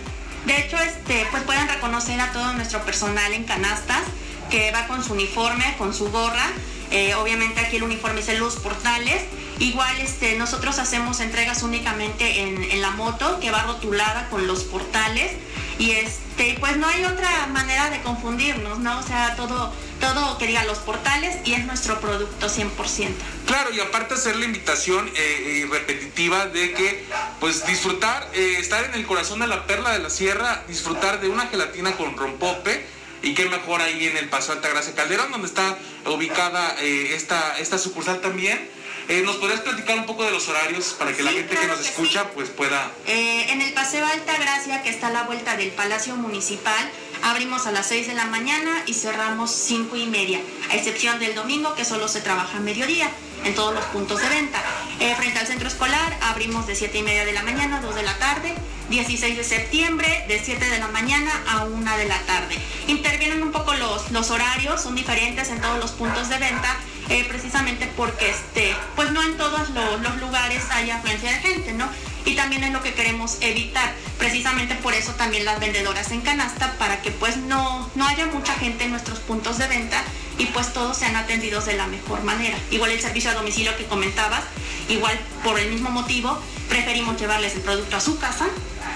De 0.44 0.60
hecho, 0.60 0.76
este, 0.78 1.26
pues 1.30 1.42
pueden 1.42 1.66
reconocer 1.68 2.20
a 2.20 2.32
todo 2.32 2.52
nuestro 2.52 2.80
personal 2.82 3.32
en 3.32 3.44
canastas 3.44 4.02
que 4.50 4.70
va 4.70 4.86
con 4.86 5.02
su 5.02 5.14
uniforme, 5.14 5.74
con 5.78 5.92
su 5.92 6.10
gorra. 6.10 6.46
Eh, 6.90 7.14
obviamente 7.16 7.60
aquí 7.60 7.76
el 7.76 7.82
uniforme 7.82 8.20
es 8.20 8.28
en 8.28 8.38
los 8.38 8.56
portales. 8.56 9.22
Igual 9.58 10.00
este, 10.00 10.36
nosotros 10.36 10.78
hacemos 10.78 11.20
entregas 11.20 11.62
únicamente 11.62 12.42
en, 12.42 12.62
en 12.62 12.82
la 12.82 12.90
moto 12.90 13.40
que 13.40 13.50
va 13.50 13.62
rotulada 13.62 14.28
con 14.28 14.46
los 14.46 14.64
portales 14.64 15.32
y 15.78 15.92
este, 15.92 16.56
pues 16.58 16.76
no 16.76 16.86
hay 16.86 17.04
otra 17.04 17.46
manera 17.48 17.90
de 17.90 18.00
confundirnos, 18.00 18.78
¿no? 18.78 18.98
O 18.98 19.02
sea, 19.02 19.36
todo, 19.36 19.72
todo 20.00 20.38
que 20.38 20.56
los 20.66 20.78
portales 20.78 21.36
y 21.44 21.52
es 21.52 21.64
nuestro 21.66 22.00
producto 22.00 22.48
100%. 22.48 23.10
Claro, 23.46 23.72
y 23.72 23.80
aparte 23.80 24.14
hacer 24.14 24.36
la 24.36 24.46
invitación 24.46 25.06
eh, 25.08 25.12
eh, 25.16 25.68
repetitiva 25.70 26.46
de 26.46 26.72
que, 26.72 27.04
pues 27.40 27.66
disfrutar, 27.66 28.28
eh, 28.32 28.56
estar 28.58 28.84
en 28.84 28.94
el 28.94 29.06
corazón 29.06 29.40
de 29.40 29.46
la 29.46 29.66
perla 29.66 29.90
de 29.92 29.98
la 29.98 30.10
sierra, 30.10 30.64
disfrutar 30.68 31.20
de 31.20 31.28
una 31.28 31.46
gelatina 31.46 31.96
con 31.96 32.16
rompope, 32.16 32.84
y 33.22 33.34
qué 33.34 33.46
mejor 33.48 33.82
ahí 33.82 34.06
en 34.06 34.16
el 34.16 34.28
Paso 34.28 34.52
Altagracia 34.52 34.94
Calderón, 34.94 35.32
donde 35.32 35.48
está 35.48 35.76
ubicada 36.06 36.76
esta, 36.80 37.58
esta 37.58 37.78
sucursal 37.78 38.20
también 38.20 38.70
eh, 39.08 39.22
¿Nos 39.24 39.36
podrías 39.36 39.60
platicar 39.60 39.98
un 39.98 40.06
poco 40.06 40.24
de 40.24 40.30
los 40.32 40.48
horarios 40.48 40.94
para 40.98 41.12
que 41.12 41.22
la 41.22 41.30
gente 41.30 41.54
que 41.54 41.66
nos 41.66 41.80
escucha 41.80 42.30
pues 42.30 42.48
pueda... 42.48 42.90
Eh, 43.06 43.52
en 43.52 43.62
el 43.62 43.72
Paseo 43.72 44.04
Alta 44.04 44.36
Gracia, 44.38 44.82
que 44.82 44.90
está 44.90 45.08
a 45.08 45.10
la 45.10 45.22
vuelta 45.22 45.56
del 45.56 45.70
Palacio 45.70 46.16
Municipal, 46.16 46.90
abrimos 47.22 47.66
a 47.66 47.72
las 47.72 47.86
6 47.86 48.08
de 48.08 48.14
la 48.14 48.26
mañana 48.26 48.82
y 48.86 48.94
cerramos 48.94 49.50
5 49.50 49.96
y 49.96 50.06
media, 50.06 50.40
a 50.70 50.76
excepción 50.76 51.18
del 51.20 51.34
domingo 51.34 51.74
que 51.74 51.84
solo 51.84 52.08
se 52.08 52.20
trabaja 52.20 52.58
a 52.58 52.60
mediodía 52.60 53.10
en 53.44 53.54
todos 53.54 53.74
los 53.74 53.84
puntos 53.86 54.20
de 54.20 54.28
venta. 54.28 54.60
Eh, 54.98 55.14
frente 55.16 55.38
al 55.38 55.46
centro 55.46 55.68
escolar 55.68 56.18
abrimos 56.22 56.66
de 56.66 56.74
7 56.74 56.98
y 56.98 57.02
media 57.02 57.24
de 57.24 57.32
la 57.32 57.42
mañana 57.42 57.78
a 57.78 57.80
2 57.80 57.94
de 57.94 58.02
la 58.02 58.18
tarde, 58.18 58.54
16 58.90 59.36
de 59.36 59.44
septiembre 59.44 60.24
de 60.28 60.40
7 60.42 60.64
de 60.68 60.78
la 60.78 60.88
mañana 60.88 61.30
a 61.48 61.64
1 61.64 61.96
de 61.96 62.06
la 62.06 62.18
tarde. 62.22 62.56
Intervienen 62.88 63.42
un 63.42 63.52
poco 63.52 63.74
los, 63.74 64.10
los 64.10 64.30
horarios, 64.30 64.82
son 64.82 64.94
diferentes 64.94 65.48
en 65.50 65.60
todos 65.60 65.78
los 65.78 65.92
puntos 65.92 66.28
de 66.28 66.38
venta 66.38 66.76
eh, 67.08 67.24
precisamente 67.28 67.90
porque 67.96 68.30
este, 68.30 68.74
pues 68.96 69.12
no 69.12 69.22
en 69.22 69.36
todos 69.36 69.70
los, 69.70 70.20
lugares 70.20 70.64
hay 70.70 70.90
afluencia 70.90 71.30
de 71.30 71.38
gente, 71.38 71.72
¿no? 71.72 71.88
Y 72.24 72.34
también 72.34 72.64
es 72.64 72.72
lo 72.72 72.82
que 72.82 72.94
queremos 72.94 73.38
evitar, 73.40 73.92
precisamente 74.18 74.74
por 74.74 74.94
eso 74.94 75.12
también 75.12 75.44
las 75.44 75.60
vendedoras 75.60 76.10
en 76.10 76.20
canasta, 76.20 76.72
para 76.78 77.00
que 77.02 77.12
pues 77.12 77.36
no, 77.36 77.88
no 77.94 78.06
haya 78.06 78.26
mucha 78.26 78.54
gente 78.54 78.84
en 78.84 78.90
nuestros 78.90 79.20
puntos 79.20 79.58
de 79.58 79.68
venta 79.68 80.02
y 80.36 80.46
pues 80.46 80.72
todos 80.72 80.96
sean 80.96 81.14
atendidos 81.14 81.66
de 81.66 81.74
la 81.74 81.86
mejor 81.86 82.24
manera. 82.24 82.58
Igual 82.70 82.90
el 82.90 83.00
servicio 83.00 83.30
a 83.30 83.34
domicilio 83.34 83.76
que 83.76 83.84
comentabas, 83.84 84.42
igual 84.88 85.16
por 85.44 85.60
el 85.60 85.70
mismo 85.70 85.90
motivo, 85.90 86.36
preferimos 86.68 87.20
llevarles 87.20 87.54
el 87.54 87.60
producto 87.60 87.96
a 87.96 88.00
su 88.00 88.18
casa 88.18 88.48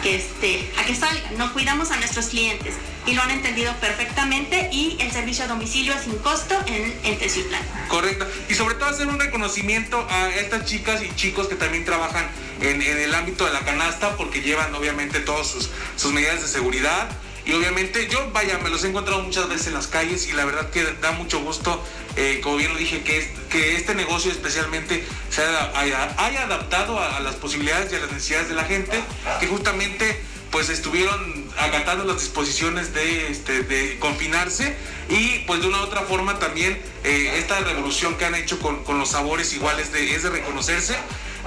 que, 0.03 0.17
este, 0.17 0.71
a 0.79 0.85
que 0.85 0.95
salgan. 0.95 1.37
No 1.39 1.53
cuidamos 1.53 1.91
a 1.91 1.97
nuestros 1.97 2.27
clientes 2.27 2.75
y 3.07 3.15
lo 3.15 3.23
han 3.23 3.31
entendido 3.31 3.75
perfectamente 3.81 4.69
y 4.73 4.97
el 5.01 5.11
servicio 5.11 5.45
a 5.45 5.49
domicilio 5.49 5.95
es 5.95 6.03
sin 6.03 6.17
costo 6.19 6.55
en, 6.67 6.99
en 7.05 7.19
Teciutlán. 7.19 7.63
Correcto. 7.89 8.27
Y 8.49 8.55
sobre 8.55 8.75
todo 8.75 8.89
hacer 8.89 9.09
un 9.09 9.19
reconocimiento 9.19 10.07
a 10.11 10.29
estas 10.31 10.65
chicas 10.65 11.03
y 11.03 11.15
chicos 11.15 11.49
que 11.49 11.55
también 11.55 11.85
trabajan 11.85 12.29
en, 12.61 12.83
el 12.83 13.15
ámbito 13.15 13.47
de 13.47 13.53
la 13.53 13.61
canasta 13.61 14.17
porque 14.17 14.43
llevan 14.43 14.75
obviamente 14.75 15.21
todas 15.21 15.47
sus, 15.47 15.71
sus 15.97 16.13
medidas 16.13 16.43
de 16.43 16.49
seguridad. 16.49 17.09
Y 17.51 17.53
obviamente 17.53 18.07
yo, 18.09 18.31
vaya, 18.31 18.59
me 18.59 18.71
los 18.71 18.85
he 18.85 18.89
encontrado 18.91 19.23
muchas 19.23 19.49
veces 19.49 19.67
en 19.67 19.75
las 19.75 19.89
calles 19.89 20.29
y 20.29 20.33
la 20.35 20.45
verdad 20.45 20.71
que 20.71 20.85
da 21.03 21.11
mucho 21.11 21.41
gusto, 21.41 21.83
eh, 22.15 22.39
como 22.45 22.55
bien 22.55 22.73
lo 22.73 22.79
dije, 22.79 23.03
que, 23.03 23.29
que 23.51 23.75
este 23.75 23.97
negocio 23.97 24.31
especialmente 24.31 25.05
se 25.31 25.43
haya, 25.43 26.15
haya 26.17 26.45
adaptado 26.45 27.01
a, 27.01 27.19
las 27.19 27.35
posibilidades 27.35 27.93
y 27.93 27.97
a 27.97 27.99
las 27.99 28.13
necesidades 28.13 28.51
de 28.51 28.55
la 28.55 28.63
gente, 28.63 29.03
que 29.41 29.49
justamente 29.49 30.23
pues 30.53 30.69
estuvieron 30.69 31.51
acatando 31.59 32.05
las 32.05 32.21
disposiciones 32.21 32.95
de, 32.95 33.33
este, 33.33 33.65
de 33.65 33.99
confinarse 33.99 34.77
y 35.09 35.41
pues 35.41 35.61
de 35.61 35.67
una 35.67 35.81
u 35.81 35.83
otra 35.83 36.03
forma 36.03 36.39
también 36.39 36.81
eh, 37.03 37.35
esta 37.37 37.59
revolución 37.59 38.17
que 38.17 38.27
han 38.27 38.37
hecho 38.37 38.61
con, 38.61 38.85
con, 38.85 39.01
los 39.01 39.11
sabores 39.11 39.53
iguales 39.55 39.91
de, 39.91 40.15
es 40.15 40.23
de 40.23 40.31
reconocerse. 40.31 40.97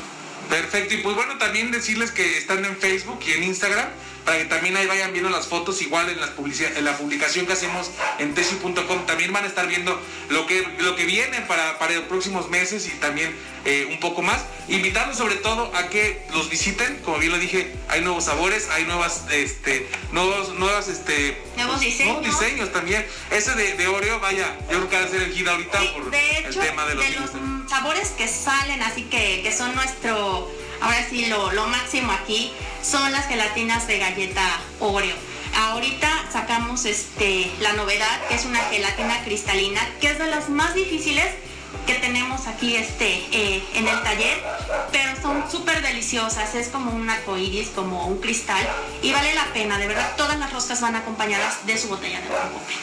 Perfecto, 0.49 0.95
y 0.95 0.99
pues 0.99 1.15
bueno, 1.15 1.39
también 1.39 1.71
decirles 1.71 2.11
que 2.11 2.39
están 2.39 2.65
en 2.65 2.77
Facebook 2.77 3.21
y 3.27 3.33
en 3.33 3.45
Instagram, 3.45 3.89
para 4.25 4.39
que 4.39 4.45
también 4.45 4.77
ahí 4.77 4.87
vayan 4.87 5.13
viendo 5.13 5.31
las 5.31 5.47
fotos, 5.47 5.81
igual 5.83 6.09
en, 6.11 6.21
las 6.21 6.31
en 6.77 6.85
la 6.85 6.97
publicación 6.97 7.47
que 7.47 7.53
hacemos 7.53 7.91
en 8.19 8.35
tesi.com, 8.35 9.07
también 9.07 9.33
van 9.33 9.45
a 9.45 9.47
estar 9.47 9.67
viendo 9.67 9.99
lo 10.29 10.47
que, 10.47 10.67
lo 10.81 10.97
que 10.97 11.05
viene 11.05 11.41
para, 11.43 11.79
para 11.79 11.95
los 11.95 12.05
próximos 12.05 12.51
meses 12.51 12.87
y 12.87 12.91
también 12.99 13.35
eh, 13.65 13.87
un 13.91 14.01
poco 14.01 14.23
más. 14.23 14.45
Invitarlos 14.69 15.17
sobre 15.17 15.37
todo 15.37 15.75
a 15.75 15.89
que 15.89 16.23
los 16.33 16.51
visiten, 16.51 16.97
como 17.05 17.19
bien 17.19 17.33
lo 17.33 17.39
dije, 17.39 17.75
hay 17.89 18.03
nuevos 18.03 18.25
sabores, 18.25 18.69
hay 18.71 18.85
nuevas, 18.85 19.25
este, 19.31 19.89
nuevos, 20.13 20.55
nuevas, 20.55 20.89
este, 20.89 21.41
Nuevos 21.57 21.81
diseños. 21.81 22.21
nuevos 22.23 22.41
diseños 22.41 22.73
también. 22.73 23.07
Ese 23.31 23.55
de, 23.55 23.75
de 23.75 23.87
Oreo, 23.89 24.21
vaya, 24.21 24.57
yo 24.71 24.79
creo 24.79 24.89
que 24.89 24.97
va 24.97 25.05
a 25.05 25.09
ser 25.09 25.23
el 25.23 25.33
hit 25.33 25.49
ahorita 25.49 25.81
Sí, 25.81 25.91
por 25.95 26.11
de 26.11 26.39
hecho, 26.39 26.63
el 26.63 26.69
tema 26.69 26.87
de 26.87 26.95
los 26.95 27.05
de 27.05 27.21
los 27.21 27.31
sabores 27.71 28.09
que 28.11 28.29
salen, 28.29 28.83
así 28.83 29.05
que, 29.05 29.43
que 29.43 29.53
son 29.53 29.75
nuestro, 29.75 30.51
ahora 30.81 31.07
sí, 31.09 31.27
lo, 31.27 31.53
lo 31.53 31.67
máximo 31.67 32.13
aquí, 32.13 32.53
son 32.83 33.11
las 33.13 33.27
gelatinas 33.27 33.87
de 33.87 33.99
galleta 33.99 34.61
Oreo. 34.81 35.17
Ahorita 35.57 36.09
sacamos 36.33 36.85
este, 36.85 37.51
la 37.61 37.73
novedad, 37.73 38.27
que 38.29 38.35
es 38.35 38.45
una 38.45 38.61
gelatina 38.65 39.23
cristalina, 39.25 39.81
que 40.01 40.09
es 40.11 40.19
de 40.19 40.27
las 40.27 40.49
más 40.51 40.75
difíciles 40.75 41.27
que 41.87 41.95
tenemos 41.95 42.47
aquí 42.47 42.77
este, 42.77 43.15
eh, 43.33 43.63
en 43.75 43.89
el 43.89 44.03
taller, 44.03 44.39
pero 44.93 45.21
son 45.21 45.51
súper 45.51 45.83
deliciosas, 45.83 46.55
es 46.55 46.69
como 46.69 46.91
un 46.93 47.09
arcoíris, 47.09 47.69
como 47.69 48.07
un 48.07 48.21
cristal, 48.21 48.67
y 49.03 49.13
vale 49.13 49.35
la 49.35 49.45
pena, 49.53 49.79
de 49.79 49.87
verdad, 49.87 50.15
todas 50.17 50.39
las 50.39 50.53
roscas 50.53 50.81
van 50.81 50.97
acompañadas 50.97 51.67
de 51.67 51.77
su 51.79 51.89
botella 51.89 52.21
de 52.21 52.29
rompope. 52.29 52.75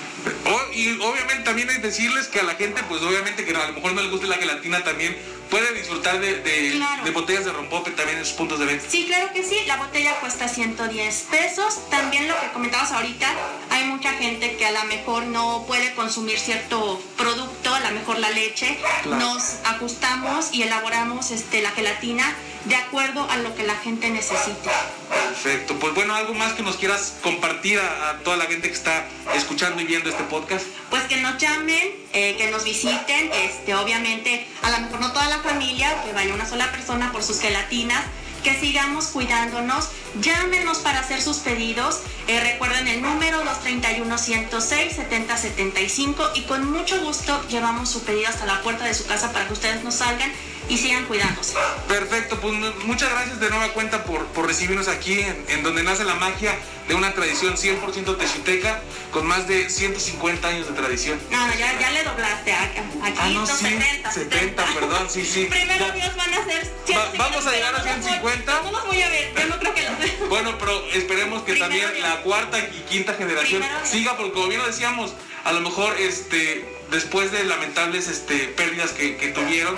O- 0.51 0.73
y 0.73 0.99
obviamente 1.01 1.43
también 1.43 1.69
hay 1.69 1.75
que 1.77 1.87
decirles 1.87 2.27
que 2.27 2.39
a 2.39 2.43
la 2.43 2.55
gente, 2.55 2.81
pues 2.83 3.01
obviamente 3.03 3.45
que 3.45 3.55
a 3.55 3.67
lo 3.67 3.73
mejor 3.73 3.93
no 3.93 4.01
les 4.01 4.11
guste 4.11 4.25
la 4.27 4.37
gelatina 4.37 4.83
también, 4.83 5.15
puede 5.49 5.73
disfrutar 5.73 6.19
de, 6.19 6.41
de- 6.41 6.71
Claro. 6.75 7.03
de 7.03 7.11
botellas 7.11 7.45
de 7.45 7.51
rompope 7.53 7.91
también 7.91 8.17
en 8.19 8.25
sus 8.25 8.33
puntos 8.35 8.59
de 8.59 8.65
venta. 8.65 8.85
Sí, 8.89 9.05
claro 9.05 9.31
que 9.33 9.43
sí. 9.43 9.57
La 9.67 9.77
botella 9.77 10.13
cuesta 10.19 10.47
110 10.47 11.25
pesos. 11.31 11.89
También 11.89 12.27
lo 12.27 12.39
que 12.39 12.47
comentabas 12.51 12.91
ahorita, 12.91 13.27
hay 13.69 13.83
mucha 13.85 14.13
gente 14.13 14.55
que 14.57 14.65
a 14.65 14.71
lo 14.71 14.83
mejor 14.85 15.23
no 15.23 15.63
puede 15.67 15.93
consumir 15.95 16.39
cierto 16.39 17.01
producto, 17.17 17.73
a 17.73 17.79
lo 17.79 17.91
mejor 17.91 18.19
la 18.19 18.29
leche. 18.31 18.77
Claro. 19.03 19.17
Nos 19.25 19.55
ajustamos 19.65 20.53
y 20.53 20.63
elaboramos 20.63 21.31
este, 21.31 21.61
la 21.61 21.71
gelatina 21.71 22.35
de 22.65 22.75
acuerdo 22.75 23.29
a 23.29 23.37
lo 23.37 23.53
que 23.55 23.63
la 23.63 23.75
gente 23.75 24.09
necesite. 24.09 24.69
Perfecto. 25.09 25.75
Pues 25.79 25.93
bueno, 25.93 26.15
algo 26.15 26.33
más 26.33 26.53
que 26.53 26.63
nos 26.63 26.77
quieras 26.77 27.13
compartir 27.21 27.79
a, 27.79 28.09
a 28.09 28.17
toda 28.19 28.37
la 28.37 28.45
gente 28.45 28.67
que 28.69 28.73
está 28.73 29.05
escuchando 29.35 29.81
y 29.81 29.85
viendo 29.85 30.09
este 30.09 30.23
podcast. 30.23 30.65
Pues 30.89 31.03
que 31.03 31.17
nos 31.17 31.37
llamen, 31.37 31.91
eh, 32.13 32.35
que 32.37 32.49
nos 32.49 32.63
visiten, 32.63 33.31
este, 33.33 33.75
obviamente, 33.75 34.47
a 34.63 34.71
lo 34.71 34.79
mejor 34.79 34.99
no 34.99 35.11
toda 35.13 35.27
la 35.29 35.34
familia, 35.39 36.03
que 36.03 36.13
vaya 36.13 36.33
una 36.33 36.47
sola 36.47 36.71
persona 36.71 37.11
por 37.11 37.21
sus 37.23 37.39
gelatinas, 37.39 38.03
que 38.43 38.59
sigamos 38.59 39.07
cuidándonos, 39.07 39.89
llámenos 40.21 40.77
para 40.79 40.99
hacer 40.99 41.21
sus 41.21 41.37
pedidos, 41.37 42.01
eh, 42.27 42.39
recuerden 42.39 42.87
el 42.87 43.01
número 43.01 43.43
231-106-7075 43.43 46.31
y 46.35 46.43
con 46.43 46.71
mucho 46.71 47.01
gusto 47.01 47.43
llevamos 47.49 47.89
su 47.89 48.03
pedido 48.03 48.29
hasta 48.29 48.45
la 48.45 48.61
puerta 48.61 48.85
de 48.85 48.93
su 48.93 49.07
casa 49.07 49.31
para 49.31 49.47
que 49.47 49.53
ustedes 49.53 49.83
nos 49.83 49.95
salgan 49.95 50.31
y 50.69 50.77
sigan 50.77 51.05
cuidándose. 51.05 51.53
Perfecto, 51.87 52.39
pues 52.41 52.53
mu- 52.53 52.71
muchas 52.85 53.09
gracias 53.11 53.39
de 53.39 53.49
nueva 53.49 53.69
cuenta 53.69 54.03
por, 54.03 54.25
por 54.27 54.47
recibirnos 54.47 54.87
aquí 54.87 55.19
en, 55.19 55.45
en 55.49 55.63
donde 55.63 55.83
nace 55.83 56.03
la 56.03 56.15
magia 56.15 56.55
de 56.87 56.95
una 56.95 57.13
tradición 57.13 57.55
100% 57.55 58.17
texuteca 58.17 58.79
con 59.11 59.25
más 59.27 59.47
de 59.47 59.69
150 59.69 60.47
años 60.47 60.67
de 60.67 60.73
tradición. 60.73 61.19
No, 61.31 61.47
no, 61.47 61.53
ya, 61.55 61.79
ya 61.79 61.91
le 61.91 62.03
doblaste 62.03 62.53
a- 62.53 62.63
aquí, 62.63 62.79
Ah, 63.19 63.29
no, 63.33 63.45
sí, 63.47 63.65
70, 63.65 64.11
70, 64.11 64.65
perdón, 64.73 65.07
sí, 65.09 65.25
sí. 65.25 65.45
Primero 65.49 65.87
Ya. 65.87 65.93
Dios 65.93 66.15
van 66.15 66.33
a 66.33 66.45
ser 66.45 66.75
Va- 66.95 67.11
vamos 67.17 67.45
a 67.45 67.51
llegar 67.51 67.75
a 67.75 67.81
150. 67.83 68.61
No 68.63 68.71
los 68.71 68.85
voy 68.87 69.01
a 69.01 69.09
ver, 69.09 69.33
yo 69.37 69.45
no 69.47 69.59
creo 69.59 69.73
que 69.73 69.81
los 69.83 69.95
Bueno, 70.29 70.57
pero 70.57 70.85
esperemos 70.93 71.39
que 71.43 71.53
Primero 71.53 71.65
también 71.65 71.93
Dios. 71.93 72.07
la 72.09 72.21
cuarta 72.21 72.59
y 72.59 72.83
quinta 72.89 73.13
generación 73.13 73.61
Primero 73.61 73.85
siga, 73.85 74.17
porque 74.17 74.31
como 74.33 74.47
bien 74.47 74.61
lo 74.61 74.67
decíamos, 74.67 75.13
a 75.43 75.51
lo 75.51 75.61
mejor 75.61 75.95
este, 75.99 76.65
después 76.91 77.31
de 77.31 77.43
lamentables 77.45 78.07
este, 78.07 78.47
pérdidas 78.49 78.91
que, 78.91 79.17
que 79.17 79.27
tuvieron, 79.29 79.77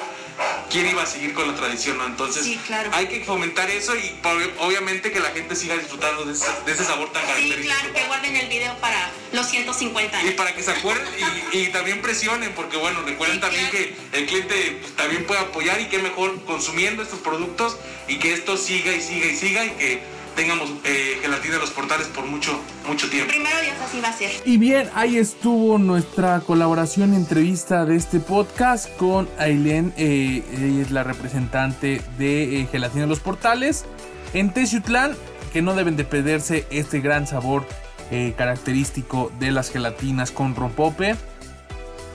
quién 0.69 0.88
iba 0.89 1.04
a 1.04 1.06
seguir 1.06 1.34
con 1.34 1.47
la 1.47 1.56
tradición, 1.56 1.97
¿no? 1.97 2.06
Entonces 2.06 2.43
Sí, 2.43 2.60
claro. 2.67 2.89
hay 2.93 3.08
que 3.08 3.23
fomentar 3.23 3.69
eso 3.69 3.95
y 3.95 4.15
obviamente 4.60 5.12
que 5.12 5.19
la 5.19 5.30
gente 5.32 5.56
siga 5.56 5.76
disfrutando 5.78 6.26
de 6.26 6.34
ese, 6.34 6.45
de 6.65 6.71
ese 6.71 6.84
sabor 6.84 7.12
tan 7.12 7.21
Sí, 7.23 7.28
característico. 7.28 7.73
claro, 7.76 7.93
que 7.93 8.04
guarden 8.06 8.36
el 8.36 8.47
video 8.47 8.73
para 8.78 9.10
los 9.32 9.47
150 9.50 10.17
Y 10.17 10.19
años. 10.21 10.34
para 10.36 10.54
que 10.56 10.63
se 10.63 10.71
acuerden 10.71 11.08
y, 11.54 11.58
y 11.58 11.67
también 11.67 12.02
presionen, 12.02 12.52
porque 12.54 12.78
bueno, 12.78 13.02
recuerden 13.04 13.38
Sí, 13.38 13.41
también 13.41 13.69
claro. 13.69 13.86
que 14.12 14.17
el 14.19 14.26
cliente 14.28 14.78
pues, 14.82 14.95
también 14.95 15.26
puede 15.26 15.39
apoyar 15.41 15.80
y 15.82 15.86
que 15.86 16.00
mejor 16.00 16.43
consumiendo 16.45 17.04
estos 17.04 17.19
productos 17.19 17.78
y 18.08 18.17
que 18.19 18.34
esto 18.34 18.58
siga 18.58 18.91
y 18.93 19.02
siga 19.02 19.26
y 19.28 19.36
siga 19.36 19.65
y 19.65 19.69
que 19.71 20.16
tengamos 20.38 20.69
eh, 20.86 21.17
gelatina 21.21 21.56
en 21.56 21.62
los 21.62 21.71
portales 21.71 22.08
por 22.08 22.26
mucho, 22.26 22.58
mucho 22.88 23.10
tiempo. 23.10 23.32
Primero 23.32 23.60
Dios 23.62 23.76
así 23.84 24.00
va 24.00 24.10
a 24.10 24.13
ser. 24.13 24.32
Y 24.45 24.58
bien, 24.58 24.89
ahí 24.93 25.17
estuvo 25.17 25.78
nuestra 25.80 26.39
colaboración 26.41 27.13
entrevista 27.13 27.86
de 27.86 27.97
este 27.97 28.19
podcast 28.19 28.95
con 28.97 29.28
Ailén. 29.39 29.93
eh, 29.97 30.43
ella 30.54 30.82
es 30.82 30.91
la 30.91 31.04
representante 31.04 32.02
de 32.19 32.62
eh, 32.62 32.67
Gelatina 32.71 33.02
de 33.02 33.08
los 33.08 33.19
Portales 33.19 33.86
en 34.34 34.54
Teciutlán, 34.54 35.17
que 35.52 35.62
no 35.62 35.73
deben 35.73 35.97
de 35.97 36.06
perderse 36.06 36.67
este 36.69 37.00
gran 37.00 37.26
sabor 37.26 37.65
eh, 38.12 38.34
característico 38.38 39.32
de 39.39 39.52
las 39.52 39.71
gelatinas 39.71 40.32
con 40.32 40.56
rompope. 40.56 41.15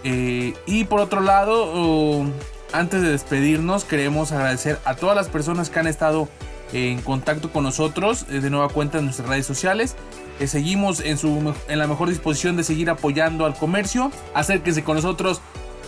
Eh, 0.05 0.55
y 0.67 0.85
por 0.85 1.01
otro 1.01 1.21
lado, 1.21 1.73
oh, 1.75 2.25
antes 2.73 3.03
de 3.03 3.11
despedirnos, 3.11 3.85
queremos 3.85 4.31
agradecer 4.31 4.79
a 4.85 4.95
todas 4.95 5.17
las 5.17 5.29
personas 5.29 5.71
que 5.71 5.81
han 5.81 5.89
estado 5.89 6.29
en 6.73 7.01
contacto 7.01 7.53
con 7.53 7.65
nosotros 7.65 8.27
eh, 8.31 8.41
de 8.41 8.51
nueva 8.51 8.69
cuenta 8.69 8.99
en 8.99 9.05
nuestras 9.05 9.29
redes 9.29 9.47
sociales. 9.47 9.97
Eh, 10.41 10.47
seguimos 10.47 11.01
en, 11.01 11.19
su, 11.19 11.55
en 11.69 11.79
la 11.79 11.87
mejor 11.87 12.09
disposición 12.09 12.57
de 12.57 12.65
seguir 12.65 12.91
apoyando 12.91 13.47
al 13.47 13.55
comercio. 13.55 14.11
Acérquense 14.35 14.83
con 14.83 14.97
nosotros 14.97 15.41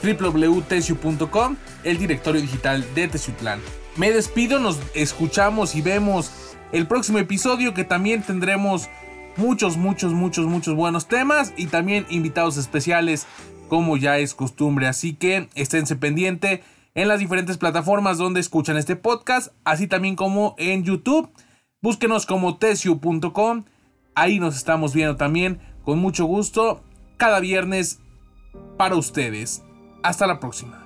www.tesiu.com, 0.02 1.56
el 1.82 1.98
directorio 1.98 2.40
digital 2.40 2.84
de 2.94 3.08
Teciutlán. 3.08 3.60
Me 3.96 4.10
despido, 4.10 4.58
nos 4.58 4.78
escuchamos 4.94 5.74
y 5.74 5.82
vemos 5.82 6.30
el 6.72 6.86
próximo 6.86 7.18
episodio 7.18 7.74
que 7.74 7.84
también 7.84 8.22
tendremos 8.22 8.88
muchos, 9.36 9.76
muchos, 9.76 10.12
muchos, 10.12 10.46
muchos 10.46 10.74
buenos 10.74 11.06
temas 11.06 11.52
y 11.56 11.66
también 11.66 12.06
invitados 12.10 12.56
especiales 12.56 13.26
como 13.68 13.96
ya 13.96 14.18
es 14.18 14.34
costumbre. 14.34 14.86
Así 14.86 15.14
que 15.14 15.48
esténse 15.54 15.96
pendiente 15.96 16.62
en 16.94 17.08
las 17.08 17.18
diferentes 17.18 17.58
plataformas 17.58 18.18
donde 18.18 18.40
escuchan 18.40 18.76
este 18.76 18.96
podcast, 18.96 19.52
así 19.64 19.86
también 19.86 20.16
como 20.16 20.54
en 20.58 20.84
YouTube. 20.84 21.30
Búsquenos 21.82 22.26
como 22.26 22.56
tesiu.com. 22.56 23.64
Ahí 24.14 24.38
nos 24.38 24.56
estamos 24.56 24.94
viendo 24.94 25.16
también 25.16 25.60
con 25.84 25.98
mucho 25.98 26.24
gusto 26.24 26.82
cada 27.16 27.40
viernes 27.40 28.00
para 28.78 28.96
ustedes. 28.96 29.62
Hasta 30.02 30.26
la 30.26 30.38
próxima. 30.40 30.83